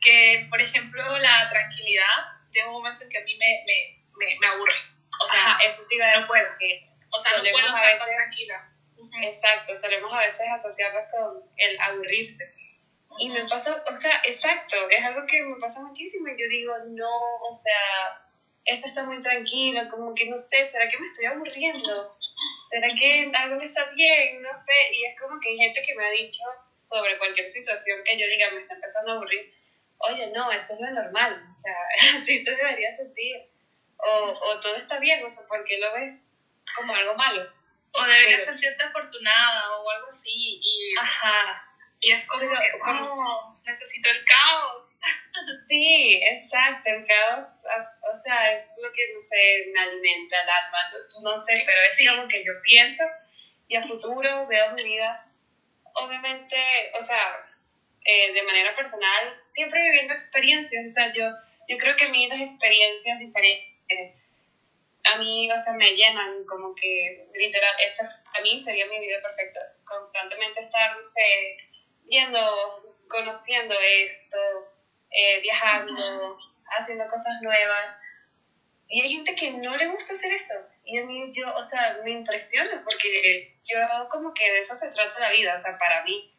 que, 0.00 0.46
por 0.50 0.60
ejemplo, 0.60 1.18
la 1.18 1.48
tranquilidad 1.48 2.16
llega 2.50 2.66
un 2.66 2.72
momento 2.74 3.04
en 3.04 3.10
que 3.10 3.18
a 3.18 3.24
mí 3.24 3.34
me, 3.36 3.62
me, 3.64 4.02
me, 4.18 4.38
me 4.40 4.46
aburre. 4.48 4.74
O 5.22 5.26
sea, 5.26 5.40
Ajá, 5.54 5.64
eso 5.64 5.82
te 5.88 5.94
iba 5.94 6.04
a 6.04 6.08
decir, 6.08 6.20
no 6.22 6.26
puedo. 6.26 6.48
que 6.58 6.88
o 7.10 7.20
sea, 7.20 7.32
no 7.38 7.42
puedo 7.42 7.66
estar 7.66 7.98
veces- 7.98 8.16
tranquila. 8.16 8.68
Exacto, 9.22 9.74
solemos 9.74 10.12
a 10.12 10.18
veces 10.18 10.46
asociarlas 10.52 11.08
con 11.10 11.42
el 11.56 11.78
aburrirse. 11.80 12.54
Y 13.18 13.28
me 13.28 13.44
pasa, 13.46 13.82
o 13.90 13.94
sea, 13.94 14.20
exacto, 14.24 14.88
es 14.88 15.04
algo 15.04 15.26
que 15.26 15.42
me 15.42 15.60
pasa 15.60 15.80
muchísimo 15.80 16.28
y 16.28 16.40
yo 16.40 16.48
digo, 16.48 16.74
no, 16.88 17.10
o 17.42 17.54
sea, 17.54 18.24
esto 18.64 18.86
está 18.86 19.02
muy 19.04 19.20
tranquilo, 19.20 19.82
como 19.90 20.14
que 20.14 20.26
no 20.30 20.38
sé, 20.38 20.66
¿será 20.66 20.88
que 20.88 20.98
me 20.98 21.06
estoy 21.06 21.26
aburriendo? 21.26 22.16
¿Será 22.68 22.88
que 22.98 23.30
algo 23.34 23.56
no 23.56 23.62
está 23.62 23.84
bien? 23.84 24.40
No 24.40 24.50
sé, 24.64 24.92
y 24.92 25.04
es 25.04 25.18
como 25.20 25.38
que 25.40 25.50
hay 25.50 25.56
gente 25.58 25.82
que 25.82 25.94
me 25.94 26.04
ha 26.06 26.10
dicho 26.10 26.42
sobre 26.76 27.16
cualquier 27.18 27.46
situación 27.48 28.02
que 28.04 28.18
yo 28.18 28.26
diga, 28.26 28.50
me 28.50 28.60
está 28.60 28.74
empezando 28.74 29.12
a 29.12 29.14
aburrir, 29.14 29.52
oye, 29.98 30.26
no, 30.28 30.50
eso 30.50 30.74
es 30.74 30.80
lo 30.80 30.90
normal, 30.90 31.42
o 31.50 31.54
sea, 31.60 31.76
así 32.18 32.42
te 32.44 32.50
deberías 32.50 32.96
sentir. 32.96 33.36
O, 34.04 34.08
o 34.32 34.60
todo 34.60 34.74
está 34.76 34.98
bien, 34.98 35.22
o 35.24 35.28
sea, 35.28 35.46
¿por 35.46 35.64
qué 35.64 35.78
lo 35.78 35.92
ves 35.92 36.12
como 36.76 36.92
algo 36.94 37.14
malo? 37.14 37.46
O 37.92 38.02
deberías 38.02 38.40
Pero 38.40 38.52
sentirte 38.52 38.82
afortunada 38.82 39.76
o 39.76 39.90
algo 39.90 40.08
así. 40.10 40.58
Y, 40.60 40.96
Ajá, 40.98 41.62
y 42.00 42.10
es 42.10 42.26
como 42.26 42.40
que, 42.40 42.78
por- 42.78 42.96
oh, 42.96 43.60
necesito 43.64 44.10
el 44.10 44.24
caos. 44.24 44.81
Sí, 45.68 46.20
exacto, 46.22 46.90
el 46.90 47.06
caos, 47.06 47.48
ah, 47.64 47.90
o 48.10 48.14
sea, 48.14 48.52
es 48.52 48.66
lo 48.76 48.92
que, 48.92 49.12
no 49.14 49.20
sé, 49.20 49.70
me 49.72 49.80
alimenta 49.80 50.42
el 50.42 50.48
alma, 50.48 50.78
no, 50.90 51.36
no 51.36 51.44
sé, 51.44 51.62
pero 51.66 51.78
es 51.80 52.08
como 52.08 52.28
que 52.28 52.44
yo 52.44 52.52
pienso 52.62 53.02
y 53.68 53.76
a 53.76 53.86
futuro 53.86 54.46
veo 54.46 54.72
mi 54.74 54.84
vida, 54.84 55.26
obviamente, 55.94 56.56
o 56.98 57.02
sea, 57.02 57.46
eh, 58.04 58.32
de 58.32 58.42
manera 58.42 58.76
personal, 58.76 59.40
siempre 59.46 59.82
viviendo 59.82 60.14
experiencias, 60.14 60.90
o 60.90 60.92
sea, 60.92 61.12
yo, 61.12 61.24
yo 61.68 61.78
creo 61.78 61.96
que 61.96 62.04
a 62.04 62.10
mí 62.10 62.28
las 62.28 62.40
experiencias 62.40 63.18
diferentes, 63.18 64.14
a 65.04 65.18
mí, 65.18 65.50
o 65.50 65.58
sea, 65.58 65.72
me 65.74 65.94
llenan 65.96 66.44
como 66.44 66.74
que, 66.74 67.26
literal, 67.34 67.74
eso 67.84 68.04
a 68.04 68.40
mí 68.40 68.62
sería 68.62 68.86
mi 68.86 69.00
vida 69.00 69.20
perfecta, 69.22 69.60
constantemente 69.84 70.60
estar, 70.60 70.96
no 70.96 71.02
sé, 71.02 71.56
yendo, 72.06 72.98
conociendo 73.08 73.74
esto, 73.80 74.71
eh, 75.12 75.40
viajando, 75.40 76.38
haciendo 76.78 77.06
cosas 77.06 77.40
nuevas. 77.42 77.96
Y 78.88 79.00
hay 79.00 79.12
gente 79.12 79.34
que 79.34 79.52
no 79.52 79.76
le 79.76 79.88
gusta 79.88 80.14
hacer 80.14 80.32
eso. 80.32 80.54
Y 80.84 80.98
a 80.98 81.04
mí, 81.04 81.30
yo, 81.32 81.54
o 81.54 81.62
sea, 81.62 81.98
me 82.04 82.10
impresiona 82.10 82.82
porque 82.84 83.56
yo 83.64 83.78
como 84.10 84.34
que 84.34 84.50
de 84.50 84.58
eso 84.58 84.74
se 84.74 84.90
trata 84.92 85.20
la 85.20 85.30
vida, 85.30 85.54
o 85.54 85.58
sea, 85.58 85.78
para 85.78 86.02
mí. 86.04 86.30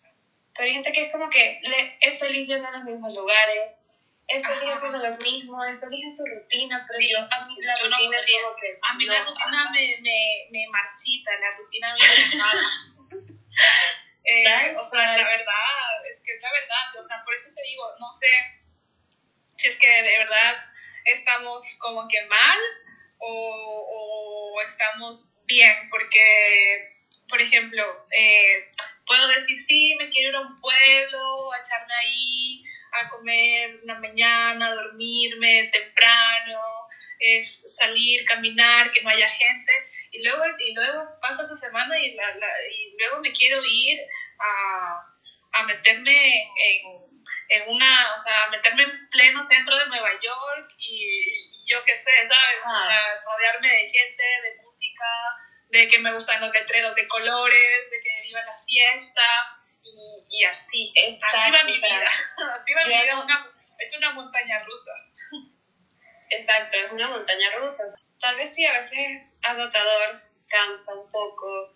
Pero 0.56 0.68
hay 0.68 0.74
gente 0.74 0.92
que 0.92 1.06
es 1.06 1.12
como 1.12 1.30
que 1.30 1.60
le, 1.64 1.98
es 2.02 2.20
feliz 2.20 2.48
yendo 2.48 2.68
a 2.68 2.72
los 2.72 2.84
mismos 2.84 3.14
lugares, 3.14 3.80
es 4.28 4.46
feliz 4.46 4.70
haciendo 4.76 4.98
lo 5.00 5.18
mismo, 5.18 5.64
es 5.66 5.80
feliz 5.80 6.04
en 6.04 6.16
su 6.16 6.24
rutina, 6.26 6.86
pero 6.88 7.00
Sí, 7.00 7.12
yo, 7.12 7.20
a 7.20 7.46
mí 7.48 7.56
la 7.60 7.78
yo 7.80 7.90
no 7.90 7.98
rutina 7.98 8.18
es 8.20 8.42
como 8.42 8.56
que... 8.56 8.80
A 8.82 8.94
mí 8.94 9.06
la 9.06 9.20
no, 9.20 9.30
rutina 9.30 9.62
ajá. 9.64 9.72
me, 9.72 9.98
me, 10.02 10.48
me 10.52 10.68
marchita, 10.70 11.32
la 11.40 11.58
rutina 11.58 11.96
me 11.96 12.06
enojada. 12.06 12.62
eh, 14.26 14.76
o 14.78 14.86
sea, 14.86 15.18
la 15.18 15.28
verdad, 15.28 16.06
es 16.12 16.22
que 16.22 16.36
es 16.36 16.42
la 16.42 16.52
verdad. 16.52 17.00
O 17.00 17.04
sea, 17.04 17.24
por 17.24 17.34
eso 17.34 17.50
te 17.54 17.62
digo, 17.64 17.90
no 18.00 18.14
sé 18.14 18.63
es 19.70 19.78
que 19.78 19.88
de 19.88 20.18
verdad 20.18 20.56
estamos 21.06 21.64
como 21.80 22.08
que 22.08 22.22
mal 22.26 22.58
o, 23.20 23.88
o 24.56 24.62
estamos 24.62 25.30
bien, 25.46 25.74
porque, 25.90 26.90
por 27.30 27.42
ejemplo, 27.42 28.06
eh, 28.12 28.66
puedo 29.06 29.28
decir, 29.28 29.58
sí, 29.60 29.94
me 29.98 30.10
quiero 30.10 30.30
ir 30.30 30.36
a 30.36 30.42
un 30.42 30.60
pueblo, 30.60 31.52
a 31.52 31.60
echarme 31.60 31.94
ahí, 31.94 32.64
a 32.92 33.08
comer 33.08 33.76
una 33.84 33.96
mañana, 33.96 34.68
a 34.68 34.74
dormirme 34.74 35.70
temprano, 35.72 36.60
es 37.20 37.62
salir, 37.76 38.24
caminar, 38.26 38.92
que 38.92 39.02
no 39.02 39.10
haya 39.10 39.28
gente, 39.28 39.72
y 40.12 40.22
luego, 40.24 40.44
y 40.60 40.74
luego 40.74 41.04
pasa 41.22 41.44
esa 41.44 41.56
semana 41.56 41.98
y, 42.00 42.14
la, 42.14 42.32
la- 42.36 42.68
y 42.70 42.94
luego 42.98 43.20
me 43.22 43.32
quiero 43.32 43.62
ir 43.66 43.98
a, 44.40 44.98
a 45.54 45.64
meterme 45.64 46.42
en, 46.42 47.13
en 47.54 47.70
una, 47.70 48.16
o 48.16 48.24
sea, 48.24 48.48
meterme 48.50 48.84
en 48.84 49.10
pleno 49.10 49.44
centro 49.44 49.78
de 49.78 49.88
Nueva 49.88 50.10
York 50.22 50.74
y, 50.78 51.66
yo 51.66 51.84
qué 51.86 51.96
sé, 51.98 52.12
¿sabes? 52.12 52.58
O 52.60 52.88
sea, 52.88 53.22
rodearme 53.24 53.70
de 53.70 53.90
gente, 53.90 54.24
de 54.24 54.62
música, 54.62 55.06
de 55.70 55.88
que 55.88 56.00
me 56.00 56.12
gustan 56.12 56.42
los 56.42 56.52
letreros 56.52 56.94
de 56.96 57.08
colores, 57.08 57.90
de 57.90 58.02
que 58.02 58.22
viva 58.24 58.44
la 58.44 58.60
fiesta 58.66 59.22
y, 59.84 60.26
y 60.30 60.44
así. 60.44 60.92
Exacto, 60.96 61.38
así 61.40 61.52
va 61.52 61.64
mi 61.64 61.78
vida. 61.78 62.10
Así 62.62 62.74
va 62.74 62.86
mi 62.86 63.02
vida, 63.02 63.20
una, 63.20 63.52
es 63.80 63.98
una 63.98 64.12
montaña 64.12 64.64
rusa. 64.64 64.92
Exacto, 66.30 66.78
es 66.78 66.92
una 66.92 67.08
montaña 67.10 67.56
rusa. 67.58 67.84
Tal 68.20 68.36
vez 68.36 68.54
sí, 68.54 68.66
a 68.66 68.74
veces 68.74 68.94
es 68.94 69.34
agotador, 69.44 70.22
cansa 70.48 70.94
un 70.96 71.12
poco, 71.12 71.76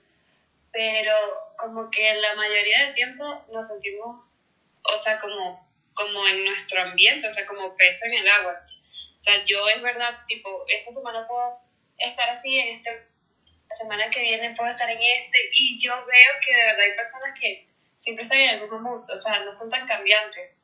pero 0.72 1.14
como 1.58 1.90
que 1.92 2.16
la 2.16 2.36
mayoría 2.36 2.86
del 2.86 2.96
tiempo 2.96 3.46
nos 3.52 3.68
sentimos, 3.68 4.42
o 4.84 4.98
sea, 4.98 5.20
como, 5.20 5.67
como 5.98 6.28
en 6.28 6.46
nuestro 6.46 6.80
ambiente, 6.80 7.28
o 7.28 7.32
sea, 7.32 7.46
como 7.48 7.76
peso 7.76 8.06
en 8.06 8.14
el 8.14 8.28
agua. 8.28 8.62
O 9.18 9.22
sea, 9.22 9.44
yo 9.44 9.68
es 9.68 9.82
verdad, 9.82 10.16
tipo, 10.28 10.64
esta 10.68 10.94
semana 10.94 11.28
puedo 11.28 11.60
estar 11.98 12.30
así, 12.30 12.60
en 12.60 12.76
este, 12.76 12.92
la 13.68 13.76
semana 13.76 14.10
que 14.12 14.22
viene 14.22 14.56
puedo 14.56 14.70
estar 14.70 14.90
en 14.90 15.02
este, 15.02 15.50
y 15.52 15.82
yo 15.82 15.94
veo 16.06 16.34
que 16.46 16.56
de 16.56 16.66
verdad 16.66 16.86
hay 16.86 16.96
personas 16.96 17.40
que 17.40 17.68
siempre 17.98 18.24
están 18.24 18.40
en 18.40 18.50
el 18.52 18.62
mismo 18.62 18.80
mood, 18.80 19.10
o 19.10 19.18
sea, 19.18 19.40
no 19.40 19.52
son 19.52 19.72
tan 19.72 19.88
cambiantes, 19.88 20.56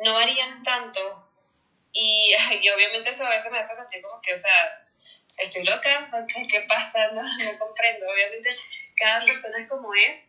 no 0.00 0.14
varían 0.14 0.62
tanto, 0.64 1.30
y, 1.92 2.34
y 2.60 2.68
obviamente 2.68 3.10
eso 3.10 3.24
a 3.24 3.30
veces 3.30 3.52
me 3.52 3.60
hace 3.60 3.76
sentir 3.76 4.02
como 4.02 4.20
que, 4.20 4.32
o 4.32 4.36
sea, 4.36 4.88
estoy 5.38 5.62
loca, 5.62 6.10
¿qué, 6.34 6.48
qué 6.48 6.62
pasa? 6.62 7.08
No, 7.12 7.22
no 7.22 7.58
comprendo, 7.60 8.06
obviamente 8.10 8.50
cada 8.96 9.24
persona 9.24 9.58
es 9.58 9.68
como 9.68 9.94
es, 9.94 10.20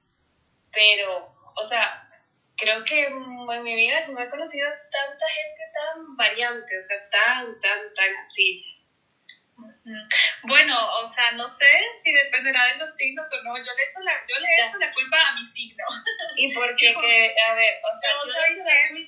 pero, 0.71 1.35
o 1.55 1.63
sea, 1.63 2.07
creo 2.57 2.83
que 2.85 3.05
en 3.05 3.63
mi 3.63 3.75
vida 3.75 4.07
no 4.07 4.21
he 4.21 4.29
conocido 4.29 4.69
tanta 4.69 5.25
gente 5.35 5.61
tan 5.73 6.15
variante, 6.15 6.77
o 6.77 6.81
sea, 6.81 7.07
tan, 7.07 7.59
tan, 7.61 7.93
tan 7.93 8.15
así. 8.17 8.65
Bueno, 10.43 10.75
o 11.03 11.09
sea, 11.09 11.31
no 11.33 11.47
sé 11.47 11.71
si 12.03 12.11
dependerá 12.11 12.65
de 12.67 12.77
los 12.77 12.95
signos 12.95 13.25
o 13.31 13.43
no. 13.43 13.57
Yo 13.57 13.73
le 13.73 13.83
echo 13.83 13.99
la, 14.01 14.13
yo 14.27 14.39
le 14.39 14.47
echo 14.67 14.77
la 14.77 14.93
culpa 14.93 15.17
a 15.29 15.35
mi 15.35 15.51
signo. 15.51 15.85
¿Y 16.37 16.53
por 16.53 16.75
qué? 16.75 16.93
que, 16.93 17.35
a 17.41 17.53
ver, 17.53 17.81
o 17.83 17.99
sea, 17.99 18.11
yo, 18.25 18.33
soy 18.33 18.55
Géminis, 18.55 19.07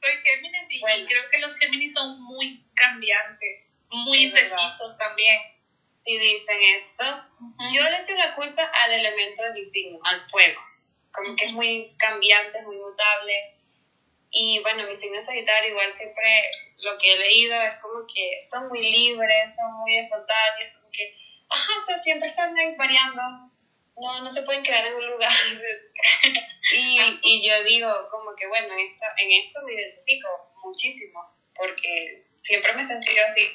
soy 0.00 0.16
Géminis 0.22 0.70
y, 0.70 0.80
creo 0.80 1.30
que 1.30 1.38
los 1.38 1.56
Géminis 1.56 1.94
son 1.94 2.20
muy 2.22 2.64
cambiantes, 2.74 3.76
muy 3.90 4.24
indecisos 4.24 4.96
también. 4.98 5.40
Y 6.04 6.18
dicen 6.18 6.58
eso. 6.78 7.04
Yo 7.70 7.82
le 7.82 8.00
echo 8.00 8.14
la 8.14 8.34
culpa 8.34 8.64
al 8.64 8.92
elemento 8.92 9.42
de 9.42 9.52
mi 9.52 9.62
signo, 9.62 9.98
al 10.04 10.26
fuego. 10.30 10.67
Como 11.18 11.36
que 11.36 11.44
es 11.46 11.52
muy 11.52 11.94
cambiante, 11.98 12.62
muy 12.62 12.76
mutable. 12.76 13.54
Y 14.30 14.60
bueno, 14.60 14.86
mi 14.86 14.96
signo 14.96 15.20
Sagitario 15.20 15.70
igual 15.70 15.92
siempre 15.92 16.50
lo 16.78 16.98
que 16.98 17.12
he 17.12 17.18
leído 17.18 17.60
es 17.60 17.74
como 17.80 18.06
que 18.06 18.38
son 18.48 18.68
muy 18.68 18.80
libres, 18.90 19.56
son 19.56 19.72
muy 19.80 19.98
espontáneos, 19.98 20.74
como 20.76 20.90
que, 20.92 21.14
ajá, 21.48 21.72
o 21.76 21.80
sea, 21.80 21.98
siempre 21.98 22.28
están 22.28 22.56
ahí 22.56 22.76
variando, 22.76 23.22
no, 23.96 24.22
no 24.22 24.30
se 24.30 24.42
pueden 24.42 24.62
quedar 24.62 24.86
en 24.86 24.94
un 24.94 25.10
lugar. 25.10 25.32
y, 26.76 27.18
y 27.22 27.48
yo 27.48 27.64
digo, 27.64 27.90
como 28.10 28.34
que 28.36 28.46
bueno, 28.46 28.72
en 28.74 28.80
esto, 28.80 29.06
en 29.16 29.32
esto 29.32 29.60
me 29.64 29.72
identifico 29.72 30.28
muchísimo, 30.62 31.20
porque 31.54 32.26
siempre 32.40 32.72
me 32.74 32.82
he 32.82 32.86
sentido 32.86 33.24
así. 33.26 33.48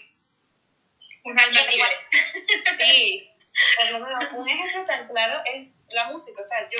Sí, 2.77 3.31
por 3.77 3.91
lo 3.91 3.99
menos 3.99 4.33
un 4.33 4.49
ejemplo 4.49 4.85
tan 4.85 5.07
claro 5.07 5.41
es 5.45 5.67
la 5.89 6.09
música, 6.09 6.41
o 6.41 6.47
sea, 6.47 6.67
yo 6.69 6.79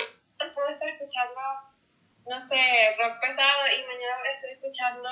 puedo 0.52 0.70
estar 0.70 0.90
escuchando, 0.90 1.40
no 2.26 2.42
sé, 2.42 2.96
rock 2.98 3.20
pesado 3.22 3.68
y 3.68 3.86
mañana 3.88 4.30
estoy 4.36 4.52
escuchando 4.52 5.10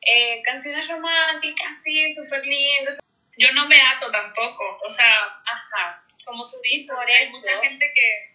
eh, 0.00 0.42
canciones 0.42 0.88
románticas, 0.88 1.82
sí, 1.82 2.12
súper 2.14 2.44
lindas. 2.44 3.00
Yo 3.36 3.52
no 3.52 3.66
me 3.66 3.80
ato 3.80 4.10
tampoco, 4.10 4.78
o 4.86 4.92
sea, 4.92 5.40
ajá, 5.44 6.04
como 6.24 6.50
tú 6.50 6.58
dices, 6.62 6.96
hay 7.06 7.28
mucha 7.28 7.60
gente 7.60 7.92
que... 7.94 8.30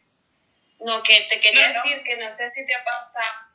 No, 0.80 1.02
que 1.02 1.26
te 1.30 1.40
quería 1.40 1.70
decir 1.70 2.04
que 2.04 2.18
no 2.18 2.30
sé 2.30 2.52
si 2.52 2.66
te 2.66 2.76
ha 2.76 2.84
pasado, 2.84 3.48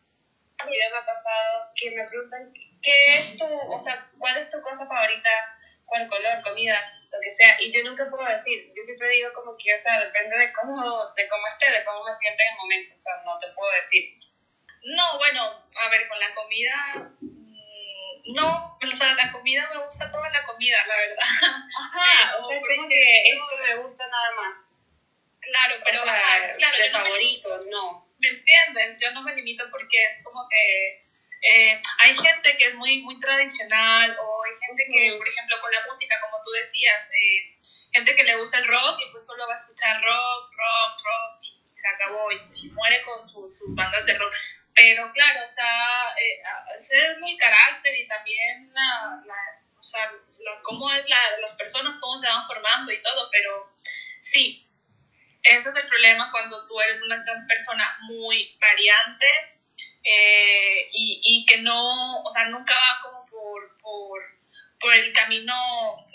a 0.59 0.65
mí 0.65 0.73
me 0.73 0.99
ha 0.99 1.05
pasado 1.05 1.71
que 1.77 1.91
me 1.91 2.05
preguntan, 2.05 2.53
¿qué 2.83 3.07
es 3.07 3.37
tu, 3.37 3.45
o 3.45 3.79
sea, 3.79 4.09
cuál 4.19 4.39
es 4.39 4.49
tu 4.51 4.61
cosa 4.61 4.87
favorita? 4.87 5.31
¿Cuál 5.85 6.09
color, 6.09 6.43
comida, 6.43 6.79
lo 7.11 7.19
que 7.21 7.31
sea? 7.31 7.57
Y 7.61 7.73
yo 7.73 7.83
nunca 7.85 8.09
puedo 8.11 8.25
decir, 8.25 8.73
yo 8.75 8.83
siempre 8.83 9.09
digo 9.11 9.33
como 9.33 9.57
que, 9.57 9.75
o 9.75 9.79
sea, 9.79 10.01
depende 10.01 10.39
de 10.39 10.53
cómo, 10.53 10.79
de 11.15 11.29
cómo 11.29 11.47
esté, 11.49 11.71
de 11.71 11.85
cómo 11.85 12.05
me 12.05 12.15
sienta 12.15 12.43
en 12.45 12.53
el 12.53 12.59
momento, 12.59 12.91
o 12.95 12.99
sea, 12.99 13.15
no 13.25 13.39
te 13.39 13.49
puedo 13.53 13.71
decir. 13.83 14.19
No, 14.83 15.19
bueno, 15.19 15.65
a 15.77 15.89
ver, 15.91 16.09
con 16.09 16.19
la 16.19 16.35
comida 16.35 17.13
no, 18.35 18.79
o 18.81 18.95
sea, 18.95 19.15
la 19.15 19.33
comida 19.33 19.69
me 19.73 19.85
gusta 19.87 20.11
toda 20.11 20.29
la 20.31 20.45
comida, 20.45 20.79
la 20.87 20.97
verdad. 20.97 21.25
Ajá, 21.79 22.37
o 22.39 22.49
sea, 22.49 22.57
es 22.59 22.63
como 22.63 22.89
que 22.89 23.23
esto 23.31 23.57
me 23.63 23.77
gusta 23.77 24.07
nada 24.07 24.33
más. 24.37 24.61
Claro, 25.41 25.75
pero 25.85 26.01
o 26.01 26.05
sea, 26.05 26.55
claro, 26.57 26.77
de 26.79 26.91
favorito, 26.91 27.65
no. 27.71 28.07
¿Me 28.19 28.29
entiendes? 28.29 28.99
Yo 29.01 29.11
no 29.13 29.23
me 29.23 29.35
limito 29.35 29.65
porque 29.71 30.05
es 30.05 30.23
como 30.23 30.47
que 30.49 31.03
eh, 31.43 31.83
hay 31.99 32.17
gente 32.17 32.57
que 32.59 32.67
es 32.67 32.75
muy, 32.75 33.01
muy 33.03 33.19
tradicional 33.19 34.17
o 34.21 34.30
gente 34.71 34.87
que, 34.87 35.17
por 35.19 35.29
ejemplo, 35.29 35.61
con 35.61 35.73
la 35.73 35.83
música, 35.87 36.17
como 36.21 36.43
tú 36.45 36.51
decías, 36.53 37.03
eh, 37.11 37.59
gente 37.93 38.15
que 38.15 38.25
le 38.25 38.37
gusta 38.37 38.59
el 38.59 38.69
rock 38.69 39.01
y 39.01 39.11
pues 39.13 39.27
solo 39.27 39.47
va 39.47 39.55
a 39.55 39.59
escuchar 39.59 40.01
rock, 40.01 40.53
rock, 40.55 40.95
rock 41.05 41.43
y, 41.43 41.61
se 41.75 41.89
acabó 41.89 42.31
y, 42.31 42.69
muere 42.71 43.03
con 43.03 43.25
sus 43.27 43.75
bandas 43.75 44.05
de 44.07 44.17
rock. 44.19 44.33
Pero 44.75 45.11
claro, 45.13 45.41
o 45.45 45.49
sea, 45.49 46.15
eh, 46.17 46.43
ese 46.79 46.95
es 46.95 47.19
el 47.19 47.37
carácter 47.39 47.99
y 47.99 48.07
también 48.07 48.73
la, 48.73 49.21
o 49.79 49.83
sea, 49.83 50.13
cómo 50.63 50.93
es 50.93 51.09
la, 51.09 51.39
las 51.41 51.55
personas, 51.57 51.99
cómo 52.01 52.21
se 52.21 52.29
van 52.29 52.47
formando 52.47 52.93
y 52.93 53.03
todo, 53.03 53.29
pero 53.33 53.73
sí, 54.23 54.69
ese 55.43 55.71
es 55.71 55.77
el 55.77 55.89
problema 55.89 56.31
cuando 56.31 56.65
tú 56.67 56.81
eres 56.81 57.03
una 57.03 57.25
persona 57.49 57.99
muy 58.03 58.57
variante 58.61 59.27
eh, 60.05 60.89
y, 60.93 61.21
y, 61.25 61.47
que 61.47 61.59
no, 61.59 62.23
o 62.23 62.31
sea, 62.31 62.49
nunca 62.49 62.75
va 62.75 63.03
como 63.03 63.27
por, 63.27 64.40
por 64.81 64.95
el 64.95 65.13
camino 65.13 65.55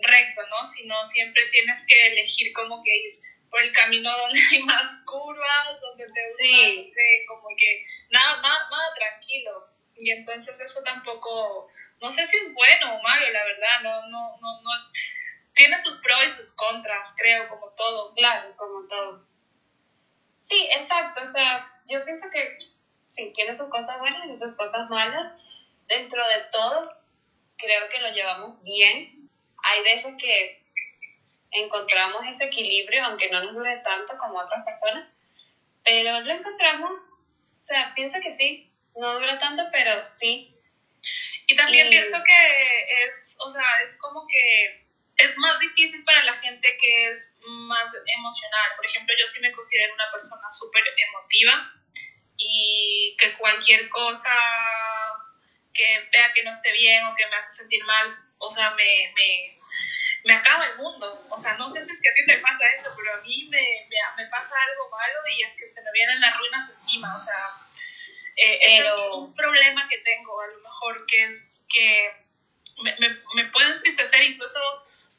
recto, 0.01 0.41
¿no? 0.47 0.67
Sino 0.67 1.05
siempre 1.05 1.45
tienes 1.51 1.85
que 1.87 2.07
elegir 2.07 2.51
como 2.53 2.83
que 2.83 2.95
ir 2.95 3.19
por 3.49 3.61
el 3.61 3.71
camino 3.71 4.11
donde 4.17 4.39
hay 4.51 4.63
más 4.63 5.05
curvas, 5.05 5.79
donde 5.79 6.05
te 6.05 6.27
gusta, 6.27 6.43
sí. 6.43 6.77
no 6.77 6.83
sé, 6.83 7.25
como 7.27 7.47
que 7.57 7.85
nada, 8.09 8.41
nada, 8.41 8.67
nada 8.69 8.95
tranquilo. 8.95 9.67
Y 9.95 10.11
entonces 10.11 10.55
eso 10.59 10.83
tampoco, 10.83 11.69
no 12.01 12.11
sé 12.13 12.27
si 12.27 12.37
es 12.37 12.53
bueno 12.53 12.95
o 12.95 13.01
malo, 13.01 13.31
la 13.31 13.45
verdad, 13.45 13.81
no, 13.83 14.07
no, 14.07 14.37
no, 14.41 14.61
no. 14.61 14.69
Tiene 15.53 15.77
sus 15.81 16.01
pros 16.01 16.25
y 16.27 16.29
sus 16.31 16.53
contras, 16.55 17.13
creo, 17.15 17.47
como 17.47 17.69
todo. 17.69 18.13
Claro, 18.13 18.53
como 18.57 18.87
todo. 18.89 19.25
Sí, 20.35 20.67
exacto, 20.71 21.21
o 21.23 21.27
sea, 21.27 21.65
yo 21.87 22.03
pienso 22.03 22.29
que 22.29 22.57
sí, 23.07 23.31
tiene 23.33 23.55
sus 23.55 23.69
cosas 23.69 23.99
buenas 23.99 24.27
y 24.27 24.35
sus 24.35 24.55
cosas 24.55 24.89
malas. 24.89 25.37
Dentro 25.87 26.21
de 26.27 26.41
todos, 26.51 27.04
creo 27.57 27.89
que 27.89 27.99
lo 27.99 28.11
llevamos 28.11 28.61
bien. 28.63 29.29
Hay 29.63 29.83
veces 29.83 30.13
que 30.19 30.45
es 30.45 30.65
encontramos 31.51 32.21
ese 32.27 32.45
equilibrio, 32.45 33.05
aunque 33.05 33.29
no 33.29 33.43
nos 33.43 33.53
dure 33.53 33.77
tanto 33.77 34.17
como 34.17 34.39
otras 34.39 34.65
personas, 34.65 35.07
pero 35.83 36.19
lo 36.21 36.33
encontramos, 36.33 36.97
o 36.97 37.59
sea, 37.59 37.93
pienso 37.95 38.19
que 38.21 38.33
sí, 38.33 38.71
no 38.95 39.19
dura 39.19 39.39
tanto, 39.39 39.63
pero 39.71 39.91
sí. 40.17 40.53
Y 41.47 41.55
también 41.55 41.89
pienso 41.89 42.17
que 42.25 43.05
es, 43.05 43.35
o 43.39 43.51
sea, 43.51 43.81
es 43.83 43.97
como 43.99 44.25
que 44.27 44.85
es 45.17 45.37
más 45.37 45.59
difícil 45.59 46.03
para 46.03 46.23
la 46.23 46.33
gente 46.33 46.77
que 46.81 47.09
es 47.09 47.31
más 47.45 47.87
emocional. 48.17 48.71
Por 48.75 48.85
ejemplo, 48.85 49.15
yo 49.19 49.27
sí 49.27 49.39
me 49.41 49.51
considero 49.51 49.93
una 49.93 50.11
persona 50.11 50.51
súper 50.51 50.83
emotiva 51.07 51.71
y 52.37 53.15
que 53.17 53.33
cualquier 53.33 53.87
cosa 53.89 54.31
que 55.75 56.09
vea 56.11 56.33
que 56.33 56.43
no 56.43 56.51
esté 56.51 56.71
bien 56.71 57.03
o 57.05 57.15
que 57.15 57.27
me 57.27 57.35
hace 57.35 57.57
sentir 57.57 57.83
mal, 57.83 58.17
o 58.39 58.51
sea, 58.51 58.71
me, 58.71 59.13
me 59.15 59.59
me 60.25 60.33
acaba 60.33 60.65
el 60.65 60.75
mundo. 60.77 61.27
O 61.29 61.39
sea, 61.39 61.53
no 61.53 61.69
sé 61.69 61.85
si 61.85 61.91
es 61.91 62.01
que 62.01 62.09
a 62.09 62.13
ti 62.15 62.25
te 62.25 62.37
pasa 62.39 62.67
eso, 62.75 62.89
pero 62.97 63.13
a 63.13 63.21
mí 63.21 63.47
me, 63.49 63.87
me, 64.17 64.25
pasa 64.27 64.55
algo 64.69 64.89
malo 64.89 65.19
y 65.27 65.43
es 65.43 65.53
que 65.53 65.69
se 65.69 65.83
me 65.83 65.91
vienen 65.93 66.19
las 66.19 66.37
ruinas 66.37 66.69
encima. 66.71 67.15
O 67.15 67.19
sea, 67.19 67.45
eh, 68.35 68.59
es 68.61 68.85
un 69.13 69.35
problema 69.35 69.87
que 69.87 69.99
tengo, 69.99 70.41
a 70.41 70.47
lo 70.47 70.59
mejor, 70.61 71.05
que 71.05 71.25
es 71.25 71.51
que 71.69 72.11
me, 72.83 72.95
me, 72.97 73.09
me 73.35 73.45
puede 73.51 73.73
entristecer 73.73 74.23
incluso 74.23 74.59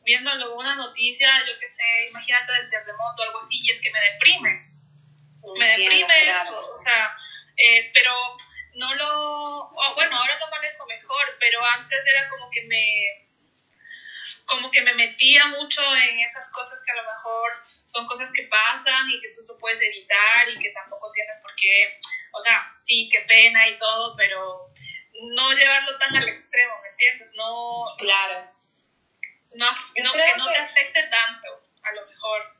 viendo 0.01 0.31
alguna 0.31 0.75
noticia, 0.75 1.29
yo 1.47 1.59
qué 1.61 1.71
sé, 1.71 1.85
imagínate 2.11 2.53
del 2.53 2.71
terremoto 2.71 3.23
o 3.23 3.25
algo 3.27 3.38
así, 3.38 3.61
y 3.62 3.71
es 3.71 3.81
que 3.81 3.92
me 3.92 4.01
deprime. 4.01 4.73
Me 5.57 5.69
deprime 5.69 6.31
eso, 6.31 6.73
o 6.73 6.79
sea, 6.79 7.16
eh, 7.57 7.92
pero 7.95 8.12
no 8.77 8.95
lo, 8.95 9.71
bueno, 9.95 10.17
ahora 10.17 10.39
lo 10.39 10.51
manejo 10.51 10.87
mejor, 10.87 11.37
pero 11.39 11.65
antes 11.65 12.07
era 12.07 12.29
como 12.29 12.51
que 12.51 12.62
me, 12.62 13.29
como 14.47 14.71
que 14.71 14.83
me 14.83 14.95
metía 14.95 15.47
mucho 15.47 15.83
en 15.97 16.21
esas 16.21 16.51
cosas 16.51 16.81
que 16.85 16.93
a 16.93 17.03
lo 17.03 17.05
mejor 17.05 17.53
son 17.87 18.07
cosas 18.07 18.33
que 18.33 18.45
pasan 18.45 19.11
y 19.11 19.21
que 19.21 19.29
tú, 19.31 19.45
tú 19.47 19.59
puedes 19.59 19.81
evitar 19.81 20.49
y 20.49 20.59
que 20.59 20.71
tampoco 20.71 21.11
tienes 21.12 21.41
por 21.43 21.55
qué 21.57 21.99
o 22.37 22.41
sea, 22.41 22.71
sí, 22.81 23.09
qué 23.11 23.21
pena 23.23 23.67
y 23.69 23.79
todo, 23.79 24.15
pero 24.15 24.71
no 25.35 25.53
llevarlo 25.53 25.99
tan 25.99 26.15
al 26.17 26.29
extremo, 26.29 26.73
¿me 26.83 26.89
entiendes? 26.91 27.31
No, 27.35 27.85
claro. 27.97 28.53
No, 29.55 29.71
no 29.71 30.12
que 30.12 30.37
no 30.37 30.53
te 30.53 30.59
afecte 30.59 31.03
tanto, 31.09 31.62
a 31.83 31.93
lo 31.93 32.07
mejor. 32.07 32.57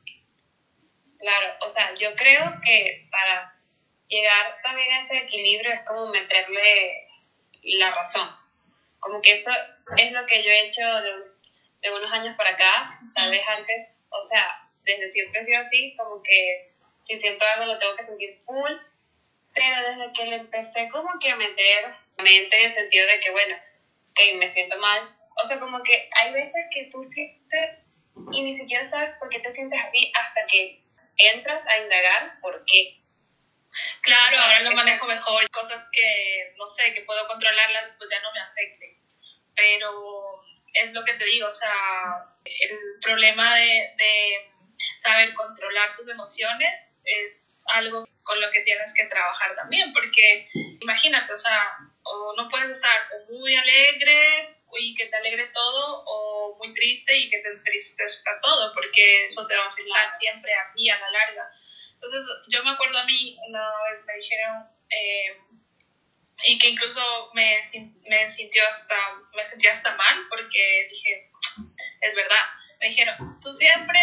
Claro, 1.19 1.57
o 1.61 1.69
sea, 1.69 1.93
yo 1.93 2.15
creo 2.15 2.59
que 2.63 3.07
para 3.11 3.55
llegar 4.07 4.57
también 4.63 4.91
a 4.93 5.03
ese 5.03 5.17
equilibrio 5.17 5.73
es 5.73 5.81
como 5.85 6.07
meterle 6.07 7.07
la 7.63 7.91
razón. 7.91 8.29
Como 8.99 9.21
que 9.21 9.33
eso 9.33 9.51
es 9.97 10.11
lo 10.11 10.25
que 10.25 10.43
yo 10.43 10.49
he 10.49 10.67
hecho 10.67 10.81
de, 10.81 11.11
de 11.81 11.95
unos 11.95 12.11
años 12.11 12.35
para 12.37 12.51
acá, 12.51 12.99
tal 13.13 13.29
vez 13.29 13.43
antes, 13.47 13.89
o 14.09 14.21
sea, 14.21 14.61
desde 14.83 15.07
siempre 15.09 15.41
he 15.41 15.45
sido 15.45 15.59
así, 15.59 15.95
como 15.95 16.21
que 16.23 16.73
si 17.01 17.19
siento 17.19 17.45
algo 17.45 17.65
lo 17.65 17.77
tengo 17.77 17.95
que 17.95 18.03
sentir 18.03 18.41
full, 18.45 18.71
pero 19.53 19.89
desde 19.89 20.13
que 20.13 20.25
le 20.25 20.35
empecé 20.37 20.89
como 20.89 21.19
que 21.19 21.31
a 21.31 21.35
meter 21.35 21.95
mente 22.17 22.59
en 22.59 22.65
el 22.65 22.71
sentido 22.71 23.07
de 23.07 23.19
que, 23.19 23.31
bueno, 23.31 23.55
que 24.15 24.35
me 24.35 24.49
siento 24.49 24.77
mal, 24.79 25.15
o 25.43 25.47
sea, 25.47 25.59
como 25.59 25.81
que 25.83 26.09
hay 26.19 26.33
veces 26.33 26.65
que 26.73 26.89
tú 26.91 27.03
sientes 27.03 27.79
y 28.31 28.41
ni 28.41 28.57
siquiera 28.57 28.89
sabes 28.89 29.11
por 29.19 29.29
qué 29.29 29.39
te 29.39 29.53
sientes 29.53 29.79
así 29.79 30.11
hasta 30.15 30.45
que 30.47 30.83
entras 31.17 31.65
a 31.67 31.77
indagar 31.79 32.39
por 32.41 32.63
qué. 32.65 33.01
Claro, 34.01 34.37
ahora 34.37 34.61
lo 34.61 34.71
manejo 34.71 35.05
mejor. 35.05 35.49
Cosas 35.51 35.87
que, 35.91 36.53
no 36.57 36.67
sé, 36.69 36.93
que 36.93 37.01
puedo 37.01 37.27
controlarlas, 37.27 37.95
pues 37.97 38.09
ya 38.09 38.21
no 38.21 38.31
me 38.33 38.39
afecten. 38.39 38.97
Pero 39.55 40.43
es 40.73 40.93
lo 40.93 41.03
que 41.03 41.13
te 41.13 41.25
digo, 41.25 41.47
o 41.47 41.53
sea, 41.53 41.73
el 42.45 42.77
problema 43.01 43.55
de, 43.55 43.93
de 43.97 44.51
saber 45.01 45.33
controlar 45.33 45.95
tus 45.95 46.09
emociones 46.09 46.95
es 47.03 47.63
algo 47.67 48.07
con 48.23 48.39
lo 48.41 48.51
que 48.51 48.61
tienes 48.61 48.93
que 48.93 49.05
trabajar 49.05 49.55
también, 49.55 49.93
porque 49.93 50.47
imagínate, 50.81 51.33
o 51.33 51.37
sea, 51.37 51.77
o 52.03 52.33
no 52.35 52.49
puedes 52.49 52.71
estar 52.71 53.09
muy 53.29 53.55
alegre 53.55 54.57
y 54.79 54.95
que 54.95 55.07
te 55.07 55.15
alegre 55.15 55.47
todo, 55.53 56.03
o 56.05 56.55
muy 56.57 56.73
triste 56.73 57.15
y 57.17 57.29
que 57.29 57.39
te 57.39 57.49
entristezca 57.49 58.39
todo, 58.41 58.73
porque 58.73 59.27
eso 59.27 59.47
te 59.47 59.55
va 59.55 59.63
a 59.63 59.67
afectar 59.69 60.13
siempre 60.19 60.53
a 60.53 60.71
ti 60.73 60.89
a 60.89 60.99
la 60.99 61.09
larga. 61.09 61.51
Entonces, 62.01 62.25
yo 62.47 62.63
me 62.63 62.71
acuerdo 62.71 62.97
a 62.99 63.05
mí, 63.05 63.37
una 63.47 63.65
vez 63.91 64.05
me 64.05 64.13
dijeron, 64.13 64.67
eh, 64.89 65.37
y 66.45 66.59
que 66.59 66.69
incluso 66.69 67.31
me, 67.33 67.59
me, 68.07 68.29
sintió 68.29 68.61
hasta, 68.67 68.95
me 69.35 69.43
sentí 69.43 69.67
hasta 69.67 69.95
mal, 69.95 70.27
porque 70.29 70.87
dije, 70.91 71.31
es 72.01 72.15
verdad, 72.15 72.45
me 72.79 72.89
dijeron, 72.89 73.39
tú 73.41 73.51
siempre 73.51 73.99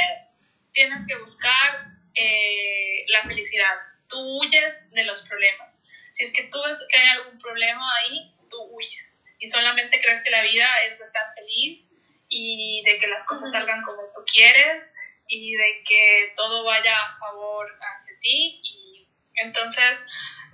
tienes 0.72 1.06
que 1.06 1.16
buscar 1.18 1.86
eh, 2.14 3.04
la 3.08 3.22
felicidad, 3.22 3.76
tú 4.08 4.18
huyes 4.40 4.90
de 4.90 5.04
los 5.04 5.22
problemas. 5.22 5.80
Si 6.14 6.24
es 6.24 6.32
que 6.32 6.44
tú 6.44 6.58
ves 6.66 6.78
que 6.90 6.98
hay 6.98 7.08
algún 7.18 7.38
problema 7.38 7.88
ahí, 7.98 8.34
tú 8.50 8.60
huyes. 8.60 9.22
Y 9.38 9.48
solamente 9.48 10.00
crees 10.00 10.22
que 10.22 10.30
la 10.30 10.42
vida 10.42 10.66
es 10.88 10.98
de 10.98 11.04
estar 11.04 11.34
feliz 11.34 11.92
y 12.28 12.82
de 12.84 12.98
que 12.98 13.06
las 13.06 13.24
cosas 13.24 13.52
salgan 13.52 13.82
como 13.82 14.02
tú 14.14 14.24
quieres 14.26 14.92
y 15.28 15.54
de 15.54 15.82
que 15.86 16.32
todo 16.36 16.64
vaya 16.64 16.96
a 16.96 17.18
favor 17.18 17.66
hacia 17.80 18.18
ti. 18.20 18.60
Y 18.62 19.08
entonces, 19.36 20.04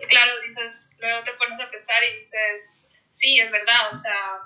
claro, 0.08 0.40
dices, 0.40 0.90
luego 0.98 1.24
te 1.24 1.32
pones 1.34 1.60
a 1.60 1.70
pensar 1.70 2.02
y 2.04 2.18
dices, 2.18 2.86
sí, 3.10 3.38
es 3.38 3.50
verdad, 3.50 3.92
o 3.92 3.96
sea, 3.96 4.38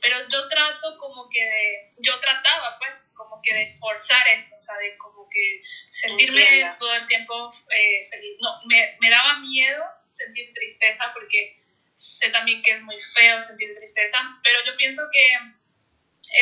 pero 0.00 0.16
yo 0.28 0.48
trato 0.48 0.96
como 0.98 1.28
que 1.28 1.44
de, 1.44 1.92
yo 1.98 2.18
trataba 2.20 2.78
pues 2.78 3.08
como 3.14 3.40
que 3.42 3.52
de 3.52 3.76
forzar 3.78 4.26
eso, 4.28 4.56
o 4.56 4.60
sea, 4.60 4.76
de 4.76 4.96
como 4.96 5.28
que 5.28 5.62
sentirme 5.90 6.74
todo 6.78 6.94
el 6.94 7.06
tiempo 7.06 7.52
eh, 7.70 8.08
feliz. 8.08 8.36
No, 8.40 8.60
me, 8.66 8.96
me 9.00 9.10
daba 9.10 9.38
miedo 9.40 9.84
sentir 10.08 10.52
tristeza 10.54 11.12
porque 11.12 11.60
sé 11.94 12.30
también 12.30 12.62
que 12.62 12.72
es 12.72 12.82
muy 12.82 13.00
feo 13.02 13.40
sentir 13.40 13.74
tristeza, 13.74 14.40
pero 14.42 14.64
yo 14.64 14.76
pienso 14.76 15.02
que 15.12 15.32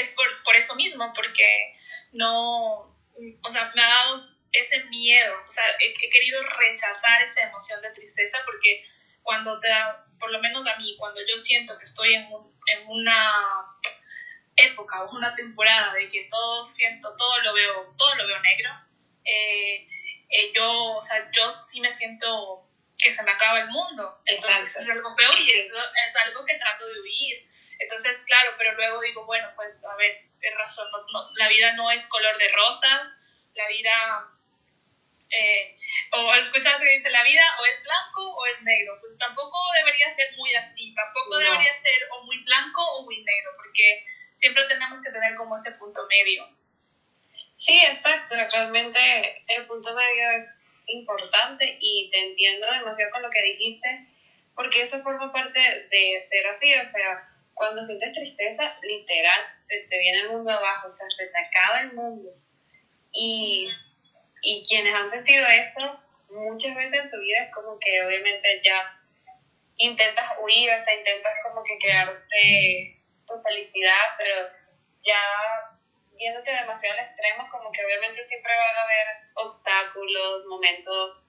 es 0.00 0.10
por, 0.10 0.26
por 0.44 0.54
eso 0.54 0.74
mismo, 0.76 1.12
porque 1.14 1.74
no, 2.12 2.97
o 3.42 3.50
sea, 3.50 3.72
me 3.74 3.82
ha 3.82 3.88
dado 3.88 4.28
ese 4.52 4.84
miedo, 4.84 5.34
o 5.46 5.52
sea, 5.52 5.64
he, 5.78 5.90
he, 5.90 6.10
querido 6.10 6.42
rechazar 6.42 7.22
esa 7.22 7.42
emoción 7.42 7.80
de 7.82 7.90
tristeza 7.90 8.38
porque 8.44 8.84
cuando 9.22 9.60
te 9.60 9.68
da, 9.68 10.06
por 10.18 10.30
lo 10.30 10.40
menos 10.40 10.66
a 10.66 10.76
mí, 10.76 10.96
cuando 10.98 11.20
yo 11.26 11.38
siento 11.38 11.78
que 11.78 11.84
estoy 11.84 12.14
en, 12.14 12.32
un, 12.32 12.58
en 12.66 12.88
una 12.88 13.32
época 14.56 15.04
o 15.04 15.16
una 15.16 15.34
temporada 15.34 15.94
de 15.94 16.08
que 16.08 16.28
todo 16.30 16.66
siento, 16.66 17.14
todo 17.16 17.38
lo 17.42 17.54
veo, 17.54 17.94
todo 17.96 18.14
lo 18.16 18.26
veo 18.26 18.40
negro, 18.40 18.70
eh, 19.24 19.86
eh, 20.30 20.52
yo, 20.54 20.96
o 20.96 21.02
sea, 21.02 21.30
yo 21.32 21.52
sí 21.52 21.80
me 21.80 21.92
siento 21.92 22.68
que 22.98 23.12
se 23.12 23.22
me 23.22 23.30
acaba 23.30 23.60
el 23.60 23.68
mundo. 23.68 24.20
Entonces 24.24 24.76
es 24.76 24.90
algo 24.90 25.14
peor 25.14 25.38
y 25.38 25.50
es, 25.50 25.66
es, 25.66 26.16
algo 26.26 26.44
que 26.44 26.58
trato 26.58 26.86
de 26.86 27.00
huir. 27.00 27.47
Entonces, 27.78 28.22
claro, 28.26 28.54
pero 28.58 28.74
luego 28.74 29.00
digo, 29.00 29.24
bueno, 29.24 29.48
pues 29.54 29.84
a 29.84 29.94
ver, 29.96 30.24
es 30.40 30.54
razón, 30.56 30.88
no, 30.90 31.30
la 31.34 31.48
vida 31.48 31.72
no 31.74 31.90
es 31.90 32.06
color 32.06 32.36
de 32.36 32.48
rosas, 32.52 33.08
la 33.54 33.68
vida, 33.68 34.28
eh, 35.30 35.76
o 36.12 36.34
escuchas 36.34 36.80
que 36.80 36.92
dice, 36.92 37.10
la 37.10 37.22
vida 37.22 37.42
o 37.60 37.64
es 37.66 37.82
blanco 37.82 38.34
o 38.34 38.46
es 38.46 38.62
negro, 38.62 38.98
pues 39.00 39.16
tampoco 39.18 39.58
debería 39.74 40.10
ser 40.14 40.36
muy 40.36 40.54
así, 40.54 40.94
tampoco 40.94 41.38
debería 41.38 41.80
ser 41.80 42.08
o 42.10 42.24
muy 42.24 42.42
blanco 42.44 42.82
o 42.94 43.04
muy 43.04 43.22
negro, 43.22 43.52
porque 43.56 44.04
siempre 44.34 44.64
tenemos 44.64 45.02
que 45.02 45.10
tener 45.10 45.34
como 45.36 45.56
ese 45.56 45.72
punto 45.72 46.06
medio. 46.08 46.48
Sí, 47.54 47.80
exacto, 47.84 48.36
realmente 48.36 49.44
el 49.48 49.66
punto 49.66 49.94
medio 49.94 50.30
es 50.30 50.54
importante 50.86 51.76
y 51.80 52.08
te 52.10 52.18
entiendo 52.18 52.70
demasiado 52.70 53.10
con 53.10 53.22
lo 53.22 53.30
que 53.30 53.42
dijiste, 53.42 54.06
porque 54.54 54.82
eso 54.82 55.02
forma 55.02 55.32
parte 55.32 55.60
de 55.90 56.24
ser 56.28 56.46
así, 56.46 56.74
o 56.74 56.84
sea, 56.84 57.28
cuando 57.58 57.82
sientes 57.82 58.12
tristeza, 58.12 58.78
literal, 58.80 59.40
se 59.52 59.80
te 59.90 59.98
viene 59.98 60.20
el 60.20 60.30
mundo 60.30 60.50
abajo, 60.50 60.86
o 60.86 60.90
sea, 60.90 61.06
se 61.10 61.26
te 61.26 61.38
acaba 61.38 61.80
el 61.80 61.92
mundo. 61.92 62.30
Y, 63.12 63.68
y 64.42 64.64
quienes 64.66 64.94
han 64.94 65.08
sentido 65.08 65.44
eso, 65.46 66.00
muchas 66.30 66.74
veces 66.76 67.00
en 67.00 67.10
su 67.10 67.20
vida 67.20 67.44
es 67.44 67.54
como 67.54 67.78
que 67.78 68.02
obviamente 68.06 68.60
ya 68.62 68.98
intentas 69.76 70.32
huir, 70.40 70.70
o 70.70 70.84
sea, 70.84 70.94
intentas 70.94 71.32
como 71.42 71.62
que 71.64 71.78
crearte 71.78 73.02
tu 73.26 73.42
felicidad, 73.42 74.14
pero 74.16 74.34
ya 75.00 75.20
viéndote 76.14 76.50
demasiado 76.50 76.98
al 76.98 77.04
extremo, 77.04 77.48
como 77.50 77.70
que 77.72 77.84
obviamente 77.84 78.24
siempre 78.24 78.52
van 78.56 78.76
a 78.76 78.82
haber 78.82 79.06
obstáculos, 79.34 80.46
momentos 80.46 81.24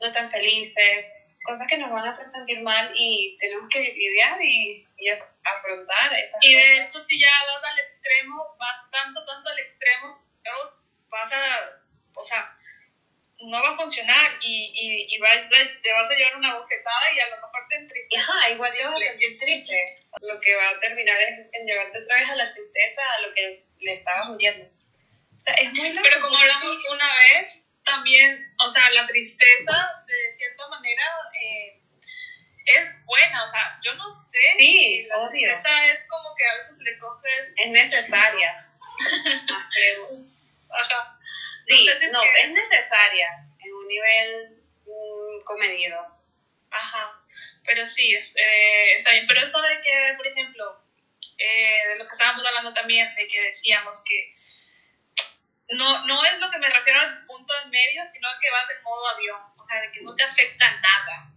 no 0.00 0.12
tan 0.12 0.30
felices, 0.30 1.06
cosas 1.44 1.68
que 1.68 1.78
nos 1.78 1.92
van 1.92 2.04
a 2.04 2.08
hacer 2.08 2.26
sentir 2.26 2.60
mal 2.62 2.90
y 2.94 3.36
tenemos 3.38 3.68
que 3.68 3.80
lidiar 3.80 4.40
y, 4.42 4.86
y 4.98 5.10
afrontar 5.10 6.12
esas 6.18 6.38
Y 6.42 6.54
de 6.54 6.78
hecho, 6.78 7.04
si 7.04 7.20
ya 7.20 7.28
vas 7.28 7.70
al 7.70 7.78
extremo, 7.78 8.56
vas 8.58 8.90
tanto, 8.90 9.24
tanto 9.24 9.50
al 9.50 9.58
extremo, 9.58 10.24
vas 11.08 11.32
a, 11.32 11.82
o 12.14 12.24
sea, 12.24 12.56
no 13.40 13.62
va 13.62 13.70
a 13.70 13.76
funcionar 13.76 14.32
y, 14.40 14.72
y, 14.74 15.14
y 15.14 15.18
vas, 15.18 15.48
te 15.82 15.92
vas 15.92 16.10
a 16.10 16.14
llevar 16.14 16.36
una 16.36 16.58
bofetada 16.58 17.12
y 17.14 17.20
a 17.20 17.28
lo 17.28 17.36
mejor 17.36 17.66
te 17.68 17.76
entristeces. 17.76 18.28
Ajá, 18.28 18.50
igual 18.50 18.72
te 18.72 18.84
vas 18.84 18.94
a 18.94 18.98
sentir 18.98 19.38
triste. 19.38 20.02
Lo 20.22 20.40
que 20.40 20.56
va 20.56 20.70
a 20.70 20.80
terminar 20.80 21.20
es 21.20 21.46
en 21.52 21.66
llevarte 21.66 21.98
otra 21.98 22.16
vez 22.16 22.30
a 22.30 22.36
la 22.36 22.54
tristeza, 22.54 23.02
a 23.18 23.20
lo 23.20 23.32
que 23.34 23.64
le 23.80 23.92
estabas 23.92 24.30
huyendo. 24.30 24.64
O 24.64 25.38
sea, 25.38 25.54
es 25.54 25.72
muy 25.72 25.90
Pero 26.02 26.20
como 26.22 26.38
hablamos 26.38 26.78
una 26.90 27.08
vez, 27.16 27.64
también, 27.84 28.54
o 28.58 28.68
sea, 28.68 28.90
la 28.92 29.06
tristeza, 29.06 30.04
de 30.06 30.32
cierta 30.32 30.68
manera, 30.68 31.04
eh, 31.40 31.80
es 32.64 33.03
buena, 33.14 33.44
o 33.44 33.48
sea, 33.48 33.78
yo 33.82 33.94
no 33.94 34.10
sé. 34.10 34.54
Sí, 34.58 35.06
la 35.08 35.28
tristeza 35.28 35.86
es 35.86 36.00
como 36.08 36.34
que 36.34 36.46
a 36.46 36.54
veces 36.54 36.78
le 36.78 36.98
coges. 36.98 37.52
Es 37.56 37.70
necesaria. 37.70 38.68
Ajá. 40.70 41.18
Sí, 41.66 41.88
no, 42.12 42.22
es, 42.22 42.50
necesaria 42.50 43.28
en 43.58 43.72
un 43.72 43.86
nivel 43.86 44.62
mm, 44.84 45.44
comedido. 45.44 45.98
Ajá. 46.70 47.20
Pero 47.64 47.86
sí, 47.86 48.14
es, 48.14 48.34
eh, 48.36 48.96
está 48.98 49.12
bien. 49.12 49.26
Pero 49.26 49.40
eso 49.40 49.60
de 49.62 49.80
que, 49.80 50.14
por 50.16 50.26
ejemplo, 50.26 50.82
eh, 51.38 51.88
de 51.88 51.96
lo 51.96 52.06
que 52.06 52.12
estábamos 52.12 52.44
hablando 52.44 52.74
también, 52.74 53.14
de 53.14 53.28
que 53.28 53.40
decíamos 53.42 54.02
que 54.04 54.36
no, 55.70 56.06
no 56.06 56.24
es 56.24 56.38
lo 56.38 56.50
que 56.50 56.58
me 56.58 56.68
refiero 56.68 57.00
al 57.00 57.24
punto 57.26 57.54
en 57.64 57.70
medio, 57.70 58.02
sino 58.12 58.28
que 58.40 58.50
vas 58.50 58.66
en 58.76 58.82
modo 58.82 59.08
avión, 59.08 59.40
o 59.56 59.66
sea, 59.66 59.80
de 59.80 59.92
que 59.92 60.02
no 60.02 60.14
te 60.14 60.24
afecta 60.24 60.70
nada. 60.82 61.33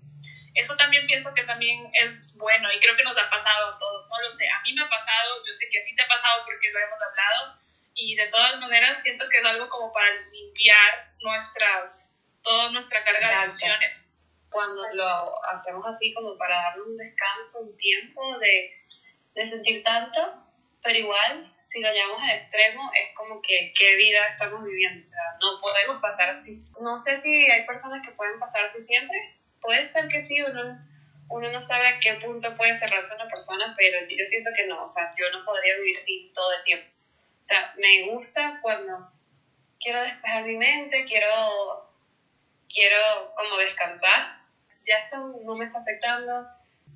Eso 0.58 0.76
también 0.76 1.06
pienso 1.06 1.32
que 1.36 1.44
también 1.44 1.88
es 1.94 2.36
bueno 2.36 2.72
y 2.72 2.80
creo 2.80 2.96
que 2.98 3.04
nos 3.04 3.16
ha 3.16 3.30
pasado 3.30 3.76
a 3.76 3.78
todos, 3.78 4.10
no 4.10 4.22
lo 4.22 4.32
sé, 4.32 4.50
a 4.50 4.60
mí 4.64 4.74
me 4.74 4.82
ha 4.82 4.90
pasado, 4.90 5.46
yo 5.46 5.54
sé 5.54 5.70
que 5.72 5.80
a 5.80 5.86
ti 5.86 5.96
te 5.96 6.02
ha 6.02 6.08
pasado 6.08 6.44
porque 6.46 6.72
lo 6.72 6.80
hemos 6.80 7.00
hablado 7.00 7.60
y 7.94 8.16
de 8.16 8.26
todas 8.26 8.60
maneras 8.60 9.00
siento 9.00 9.30
que 9.30 9.38
es 9.38 9.46
algo 9.46 9.70
como 9.70 9.94
para 9.94 10.10
limpiar 10.32 11.14
nuestras, 11.22 12.16
toda 12.42 12.72
nuestra 12.72 13.04
carga 13.04 13.30
de 13.30 13.46
emociones. 13.46 14.10
Cuando 14.50 14.82
lo 14.94 15.46
hacemos 15.46 15.86
así 15.86 16.12
como 16.16 16.36
para 16.40 16.56
darle 16.56 16.82
un 16.90 16.98
descanso, 16.98 17.60
un 17.62 17.76
tiempo 17.76 18.40
de, 18.40 18.84
de 19.36 19.46
sentir 19.46 19.84
tanto, 19.84 20.44
pero 20.82 20.98
igual 20.98 21.54
si 21.68 21.82
lo 21.82 21.92
llevamos 21.92 22.22
al 22.24 22.32
extremo, 22.32 22.90
es 22.96 23.16
como 23.16 23.42
que 23.42 23.74
qué 23.78 23.96
vida 23.98 24.26
estamos 24.26 24.64
viviendo. 24.64 25.00
O 25.00 25.04
sea, 25.04 25.22
no 25.40 25.62
podemos 25.62 26.02
pasar 26.02 26.30
así. 26.30 26.58
No 26.82 26.98
sé 26.98 27.20
si 27.22 27.46
hay 27.46 27.66
personas 27.68 28.02
que 28.04 28.14
pueden 28.14 28.40
pasar 28.40 28.64
así 28.66 28.82
siempre, 28.82 29.37
puede 29.68 29.86
ser 29.86 30.08
que 30.08 30.22
sí, 30.22 30.42
uno, 30.42 30.80
uno 31.28 31.52
no 31.52 31.62
sabe 31.62 31.90
a 31.90 32.00
qué 32.00 32.14
punto 32.24 32.56
puede 32.56 32.74
cerrarse 32.74 33.16
una 33.16 33.28
persona, 33.28 33.76
pero 33.78 34.00
yo 34.00 34.26
siento 34.26 34.50
que 34.56 34.66
no, 34.66 34.82
o 34.82 34.88
sea, 34.88 35.12
yo 35.20 35.30
no 35.30 35.44
podría 35.44 35.76
vivir 35.76 35.98
así 35.98 36.32
todo 36.34 36.54
el 36.54 36.64
tiempo. 36.64 36.90
O 37.42 37.44
sea, 37.44 37.74
me 37.76 38.04
gusta 38.10 38.60
cuando 38.62 39.12
quiero 39.78 40.02
despejar 40.02 40.46
mi 40.46 40.56
mente, 40.56 41.04
quiero, 41.04 41.92
quiero 42.74 43.34
como 43.36 43.58
descansar, 43.58 44.40
ya 44.86 45.00
esto 45.00 45.18
no 45.44 45.56
me 45.58 45.66
está 45.66 45.80
afectando. 45.80 46.48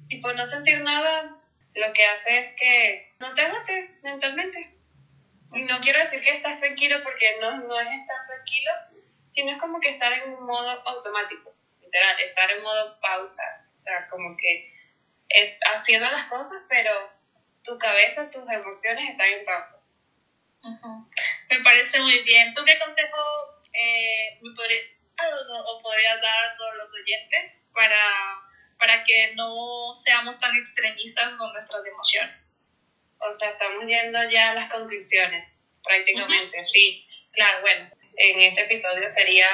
Y 0.07 0.21
por 0.21 0.33
no 0.37 0.45
sentir 0.45 0.79
nada, 0.79 1.35
lo 1.75 1.91
que 1.91 2.05
hace 2.05 2.39
es 2.39 2.55
que 2.55 3.13
no 3.19 3.33
te 3.35 3.41
agotes 3.41 4.01
mentalmente. 4.01 4.77
Y 5.51 5.63
no 5.63 5.81
quiero 5.81 5.99
decir 5.99 6.21
que 6.21 6.37
estás 6.37 6.57
tranquilo 6.61 7.03
porque 7.03 7.35
no, 7.41 7.67
no 7.67 7.81
es 7.81 7.89
estar 7.89 8.25
tranquilo, 8.25 8.71
sino 9.27 9.51
es 9.51 9.57
como 9.59 9.81
que 9.81 9.89
estar 9.89 10.13
en 10.13 10.31
un 10.31 10.45
modo 10.45 10.69
automático, 10.87 11.50
literal, 11.91 12.19
estar 12.19 12.51
en 12.51 12.63
modo 12.63 12.99
pausa. 13.01 13.43
O 13.77 13.81
sea, 13.81 14.07
como 14.07 14.37
que 14.37 14.73
es 15.29 15.57
haciendo 15.75 16.09
las 16.09 16.27
cosas, 16.27 16.63
pero 16.69 16.91
tu 17.63 17.77
cabeza, 17.77 18.29
tus 18.29 18.49
emociones 18.49 19.09
están 19.09 19.29
en 19.29 19.45
pausa. 19.45 19.81
Me 21.49 21.59
parece 21.63 21.99
muy 22.01 22.19
bien. 22.23 22.53
¿Tú 22.53 22.63
qué 22.63 22.77
consejo 22.79 23.17
eh, 23.73 24.39
me 24.41 24.55
podrías 24.55 24.85
o 25.65 25.81
podrías 25.81 26.21
dar 26.21 26.45
a 26.45 26.57
todos 26.57 26.75
los 26.75 26.89
oyentes 26.93 27.61
para, 27.73 28.41
para 28.77 29.03
que 29.03 29.33
no 29.35 29.93
seamos 29.95 30.39
tan 30.39 30.55
extremistas 30.55 31.33
con 31.37 31.51
nuestras 31.53 31.85
emociones? 31.85 32.67
O 33.19 33.33
sea, 33.33 33.51
estamos 33.51 33.85
yendo 33.85 34.29
ya 34.29 34.51
a 34.51 34.55
las 34.55 34.71
conclusiones, 34.71 35.47
prácticamente, 35.83 36.63
sí. 36.63 37.07
Claro, 37.31 37.61
bueno, 37.61 37.89
en 38.17 38.41
este 38.41 38.61
episodio 38.61 39.07
sería, 39.07 39.47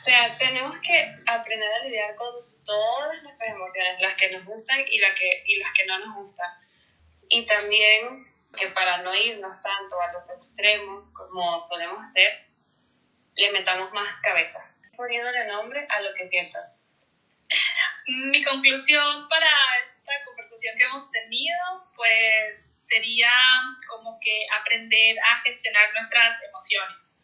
o 0.00 0.02
sea, 0.02 0.34
tenemos 0.38 0.78
que 0.78 1.14
aprender 1.26 1.70
a 1.70 1.84
lidiar 1.84 2.14
con 2.14 2.34
todas 2.64 3.22
nuestras 3.22 3.50
emociones, 3.50 4.00
las 4.00 4.16
que 4.16 4.30
nos 4.30 4.46
gustan 4.46 4.82
y, 4.88 4.98
la 4.98 5.14
que, 5.14 5.42
y 5.44 5.58
las 5.58 5.74
que 5.74 5.84
no 5.84 5.98
nos 5.98 6.14
gustan. 6.22 6.50
Y 7.28 7.44
también 7.44 8.26
que 8.56 8.68
para 8.68 9.02
no 9.02 9.14
irnos 9.14 9.62
tanto 9.62 10.00
a 10.00 10.10
los 10.14 10.30
extremos 10.30 11.12
como 11.12 11.60
solemos 11.60 12.02
hacer, 12.02 12.46
le 13.34 13.52
metamos 13.52 13.92
más 13.92 14.22
cabeza, 14.22 14.74
poniéndole 14.96 15.46
nombre 15.48 15.86
a 15.90 16.00
lo 16.00 16.14
que 16.14 16.26
siento. 16.26 16.58
Mi 18.08 18.42
conclusión 18.42 19.28
para 19.28 19.50
esta 19.84 20.24
conversación 20.24 20.78
que 20.78 20.84
hemos 20.84 21.10
tenido, 21.10 21.92
pues 21.94 22.80
sería 22.86 23.30
como 23.86 24.18
que 24.18 24.44
aprender 24.58 25.18
a 25.20 25.36
gestionar 25.40 25.92
nuestras 25.92 26.42
emociones 26.42 27.18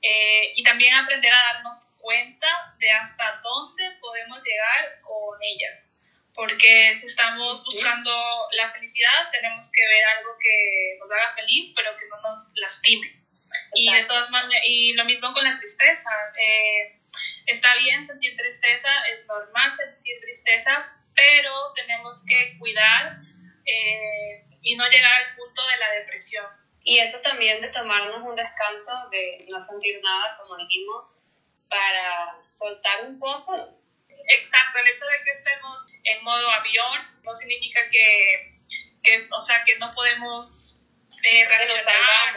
eh, 0.00 0.52
y 0.54 0.62
también 0.62 0.94
aprender 0.94 1.32
a 1.32 1.54
darnos 1.54 1.91
cuenta 2.02 2.74
de 2.78 2.90
hasta 2.90 3.40
dónde 3.42 3.84
podemos 4.00 4.42
llegar 4.42 5.00
con 5.00 5.38
ellas 5.40 5.92
porque 6.34 6.96
si 6.96 7.06
estamos 7.06 7.62
buscando 7.64 8.10
la 8.52 8.70
felicidad, 8.70 9.30
tenemos 9.30 9.70
que 9.72 9.86
ver 9.86 10.04
algo 10.16 10.36
que 10.40 10.96
nos 10.98 11.10
haga 11.10 11.34
feliz, 11.34 11.72
pero 11.76 11.96
que 11.98 12.06
no 12.08 12.20
nos 12.22 12.52
lastime. 12.56 13.20
Y 13.74 13.92
de 13.92 14.04
todas 14.04 14.30
maneras, 14.30 14.64
y 14.66 14.94
lo 14.94 15.04
mismo 15.04 15.32
con 15.32 15.44
la 15.44 15.58
tristeza. 15.58 16.10
Eh, 16.38 17.00
está 17.46 17.76
bien 17.76 18.04
sentir 18.06 18.36
tristeza, 18.36 18.90
es 19.12 19.26
normal 19.26 19.76
sentir 19.76 20.20
tristeza, 20.20 20.96
pero 21.14 21.72
tenemos 21.74 22.24
que 22.26 22.56
cuidar 22.58 23.18
eh, 23.66 24.46
y 24.62 24.74
no 24.76 24.88
llegar 24.88 25.12
al 25.22 25.36
punto 25.36 25.62
de 25.66 25.76
la 25.78 25.92
depresión. 25.92 26.46
Y 26.84 26.98
eso 26.98 27.18
también 27.20 27.60
de 27.60 27.68
tomarnos 27.68 28.16
un 28.16 28.34
descanso, 28.34 29.08
de 29.10 29.46
no 29.48 29.60
sentir 29.60 30.00
nada, 30.02 30.38
como 30.38 30.56
dijimos, 30.56 31.21
para 31.72 32.36
soltar 32.50 33.06
un 33.06 33.18
poco. 33.18 33.80
Exacto, 34.28 34.78
el 34.78 34.88
hecho 34.88 35.06
de 35.06 35.24
que 35.24 35.30
estemos 35.38 35.78
en 36.04 36.22
modo 36.22 36.50
avión, 36.50 37.22
no 37.22 37.34
significa 37.34 37.80
que, 37.90 38.60
que 39.02 39.26
o 39.30 39.40
sea, 39.40 39.64
que 39.64 39.78
no 39.78 39.94
podemos 39.94 40.80
eh, 41.22 41.48
reaccionar. 41.48 42.34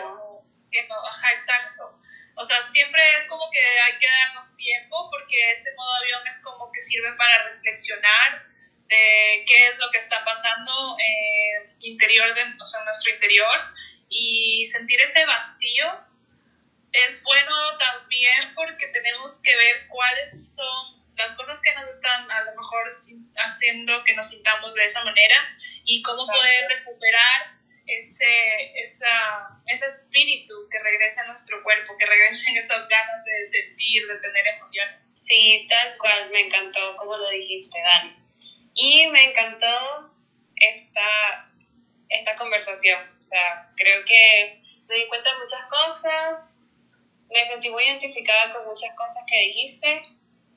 Que 0.71 0.88
no, 0.88 0.95
ajá, 1.06 1.34
exacto. 1.34 2.00
O 2.36 2.45
sea, 2.45 2.58
siempre 2.71 3.02
es 3.19 3.28
como 3.28 3.50
que 3.52 3.60
hay 3.60 4.00
que 4.00 4.08
darnos 4.08 4.56
tiempo 4.56 5.10
porque 5.12 5.52
ese 5.52 5.74
modo 5.76 5.95
avión 5.95 6.28
es 6.28 6.41
como 6.41 6.71
que 6.71 6.82
sirve 6.82 7.12
para 7.13 7.50
reflexionar 7.50 8.45
de 8.88 9.45
qué 9.48 9.67
es 9.67 9.78
lo 9.78 9.89
que 9.91 9.98
está 9.98 10.24
pasando 10.24 10.95
en 11.00 11.76
interior 11.82 12.34
de, 12.34 12.43
o 12.62 12.65
sea, 12.65 12.80
en 12.80 12.86
nuestro 12.86 13.13
interior 13.13 13.60
y 14.10 14.65
sentir 14.67 15.00
ese 15.02 15.26
vacío 15.26 16.06
es 17.08 17.22
bueno 17.24 17.78
también 17.78 18.54
porque 18.56 18.88
tenemos 18.88 19.42
que 19.42 19.56
ver 19.56 19.88
cuáles 19.88 20.54
son 20.56 21.06
las 21.16 21.32
cosas 21.34 21.60
que 21.62 21.74
nos 21.74 21.90
están 21.90 22.30
a 22.30 22.44
lo 22.44 22.56
mejor 22.56 22.92
haciendo 23.38 24.04
que 24.04 24.16
nos 24.16 24.30
sintamos 24.30 24.74
de 24.74 24.86
esa 24.86 25.04
manera 25.04 25.36
y 25.86 26.02
cómo 26.02 26.26
poder 26.26 26.70
recuperar 26.70 27.56
ese, 27.88 28.86
esa, 28.88 29.62
ese 29.68 29.86
espíritu 29.86 30.68
que 30.70 30.80
regrese 30.80 31.22
a 31.22 31.28
nuestro 31.28 31.62
cuerpo, 31.64 31.96
que 31.98 32.06
regresen 32.06 32.58
esas 32.58 32.88
ganas 32.88 33.24
de 33.24 33.46
sentir, 33.46 34.08
de 34.08 34.18
tener 34.18 34.48
emociones. 34.48 35.12
Sí, 35.16 35.66
tal 35.70 35.98
cual, 35.98 36.30
me 36.32 36.42
encantó 36.42 36.98
como 36.98 37.18
lo 37.18 37.30
dijiste, 37.30 37.78
Dani. 37.80 38.16
Y 38.74 39.08
me 39.08 39.30
encantó 39.30 40.14
esta, 40.56 41.52
esta 42.10 42.36
conversación, 42.36 43.00
o 43.20 43.24
sea, 43.24 43.72
creo 43.76 44.04
que 44.06 44.62
me 44.88 44.96
di 44.96 45.08
cuenta 45.08 45.32
de 45.32 45.40
muchas 45.40 45.66
cosas, 45.70 46.55
me 47.30 47.48
sentí 47.48 47.70
muy 47.70 47.84
identificada 47.84 48.54
con 48.54 48.66
muchas 48.66 48.96
cosas 48.96 49.24
que 49.28 49.38
dijiste 49.40 50.04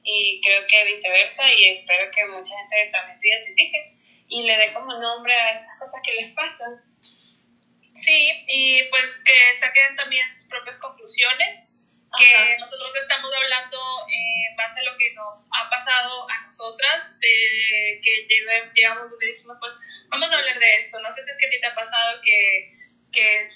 y 0.03 0.41
creo 0.43 0.67
que 0.67 0.85
viceversa 0.85 1.53
y 1.53 1.79
espero 1.79 2.11
que 2.11 2.25
mucha 2.27 2.57
gente 2.57 2.89
también 2.91 3.19
se 3.19 3.29
identifique 3.29 3.99
y 4.29 4.43
le 4.43 4.57
dé 4.57 4.73
como 4.73 4.99
nombre 4.99 5.35
a 5.35 5.53
estas 5.53 5.79
cosas 5.79 6.01
que 6.05 6.15
les 6.23 6.33
pasan. 6.35 6.85
Sí, 8.03 8.45
y 8.47 8.83
pues 8.91 9.23
que 9.25 9.59
saquen 9.59 9.97
también 9.97 10.29
sus 10.29 10.49
propias 10.49 10.77
conclusiones, 10.79 11.75
que 12.17 12.57
nosotros 12.59 12.91
estamos 13.01 13.31
hablando 13.35 13.79
en 14.09 14.57
base 14.57 14.81
a 14.81 14.85
lo 14.85 14.97
que 14.97 15.13
nos 15.15 15.49
ha 15.53 15.69
pasado 15.69 16.29
a 16.31 16.43
nosotras, 16.45 17.19
de 17.19 18.01
que 18.03 18.27
llegamos 18.75 19.11
donde 19.11 19.27
dijimos, 19.27 19.57
pues 19.61 19.75
vamos 20.09 20.31
a 20.31 20.39
hablar 20.39 20.59
de 20.59 20.77
esto. 20.77 21.01
No 21.01 21.11
sé 21.13 21.25
si 21.25 21.31
es 21.31 21.37
que 21.39 21.47
a 21.47 21.51
ti 21.51 21.61
te 21.61 21.67
ha 21.67 21.75
pasado 21.75 22.21
que, 22.23 22.77
que 23.13 23.49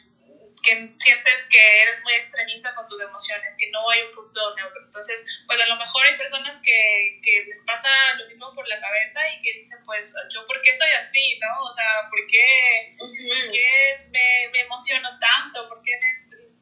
que 0.62 0.94
sientes 0.98 1.46
que 1.51 1.83
eres 1.83 2.03
muy 2.05 2.14
extremista 2.14 2.75
con 2.75 2.87
tus 2.87 3.03
emociones, 3.03 3.55
que 3.59 3.68
no 3.70 3.90
hay 3.90 4.03
un 4.03 4.14
punto 4.14 4.55
neutro. 4.55 4.85
Entonces, 4.85 5.27
pues 5.46 5.61
a 5.61 5.66
lo 5.66 5.77
mejor 5.77 6.07
hay 6.07 6.16
personas 6.16 6.61
que, 6.62 7.20
que 7.22 7.44
les 7.46 7.61
pasa 7.66 7.88
lo 8.16 8.29
mismo 8.29 8.55
por 8.55 8.66
la 8.68 8.81
cabeza 8.81 9.20
y 9.35 9.42
que 9.42 9.59
dicen, 9.59 9.79
pues, 9.85 10.14
¿yo 10.33 10.46
por 10.46 10.61
qué 10.62 10.72
soy 10.72 10.90
así? 11.01 11.38
¿No? 11.40 11.64
O 11.64 11.75
sea, 11.75 12.09
¿por 12.09 12.27
qué, 12.29 12.94
me, 14.11 14.48
me, 14.53 14.61
emociono 14.61 15.09
tanto? 15.18 15.68
¿Por 15.68 15.83
qué 15.83 15.98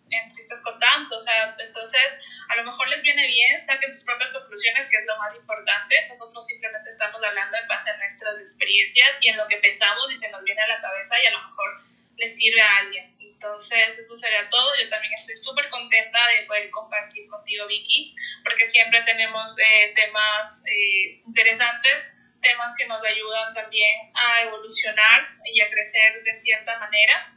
me 0.08 0.18
entristezco 0.24 0.78
tanto? 0.78 1.16
O 1.16 1.20
sea, 1.20 1.54
entonces, 1.58 2.16
a 2.48 2.56
lo 2.56 2.64
mejor 2.64 2.88
les 2.88 3.02
viene 3.02 3.26
bien, 3.26 3.62
saquen 3.64 3.92
sus 3.92 4.04
propias 4.04 4.32
conclusiones, 4.32 4.86
que 4.86 4.96
es 4.96 5.06
lo 5.06 5.18
más 5.18 5.36
importante. 5.36 5.94
Nosotros 6.08 6.46
simplemente 6.46 6.88
estamos 6.88 7.22
hablando 7.22 7.56
en 7.56 7.68
base 7.68 7.90
a 7.90 7.96
nuestras 7.98 8.40
experiencias 8.40 9.18
y 9.20 9.28
en 9.28 9.36
lo 9.36 9.46
que 9.46 9.58
pensamos 9.58 10.10
y 10.10 10.16
se 10.16 10.30
nos 10.30 10.42
viene 10.42 10.62
a 10.62 10.68
la 10.68 10.80
cabeza 10.80 11.22
y 11.22 11.26
a 11.26 11.32
lo 11.32 11.42
mejor 11.48 11.82
les 12.16 12.36
sirve 12.36 12.60
a 12.62 12.78
alguien. 12.78 13.09
Entonces, 13.42 13.98
eso 13.98 14.18
sería 14.18 14.50
todo. 14.50 14.70
Yo 14.82 14.90
también 14.90 15.14
estoy 15.14 15.34
súper 15.38 15.70
contenta 15.70 16.28
de 16.28 16.44
poder 16.44 16.68
compartir 16.68 17.26
contigo, 17.26 17.66
Vicky, 17.66 18.14
porque 18.44 18.66
siempre 18.66 19.00
tenemos 19.00 19.58
eh, 19.58 19.94
temas 19.96 20.62
eh, 20.66 21.22
interesantes, 21.26 22.12
temas 22.42 22.74
que 22.76 22.86
nos 22.86 23.02
ayudan 23.02 23.54
también 23.54 24.12
a 24.14 24.42
evolucionar 24.42 25.26
y 25.46 25.58
a 25.58 25.70
crecer 25.70 26.22
de 26.22 26.36
cierta 26.36 26.78
manera. 26.80 27.34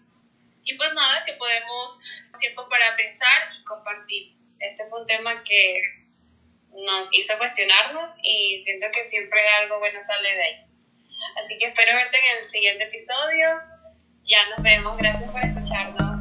Y 0.65 0.75
pues 0.75 0.93
nada, 0.93 1.23
que 1.23 1.33
podemos 1.35 2.01
tiempo 2.37 2.67
para 2.67 2.97
pensar 2.97 3.47
y 3.57 3.63
compartir. 3.63 4.33
Este 4.59 4.85
fue 4.89 4.99
un 4.99 5.07
tema 5.07 5.41
que 5.45 5.83
nos 6.85 7.07
hizo 7.13 7.37
cuestionarnos 7.37 8.09
y 8.21 8.61
siento 8.61 8.87
que 8.91 9.05
siempre 9.05 9.47
algo 9.47 9.79
bueno 9.79 10.01
sale 10.05 10.35
de 10.35 10.43
ahí. 10.43 10.65
Así 11.37 11.57
que 11.57 11.67
espero 11.67 11.95
verte 11.95 12.17
en 12.17 12.43
el 12.43 12.49
siguiente 12.49 12.83
episodio. 12.83 13.72
Ya 14.27 14.37
nos 14.55 14.63
vemos. 14.63 14.97
Gracias 14.97 15.31
por 15.31 15.45
escucharnos. 15.45 16.12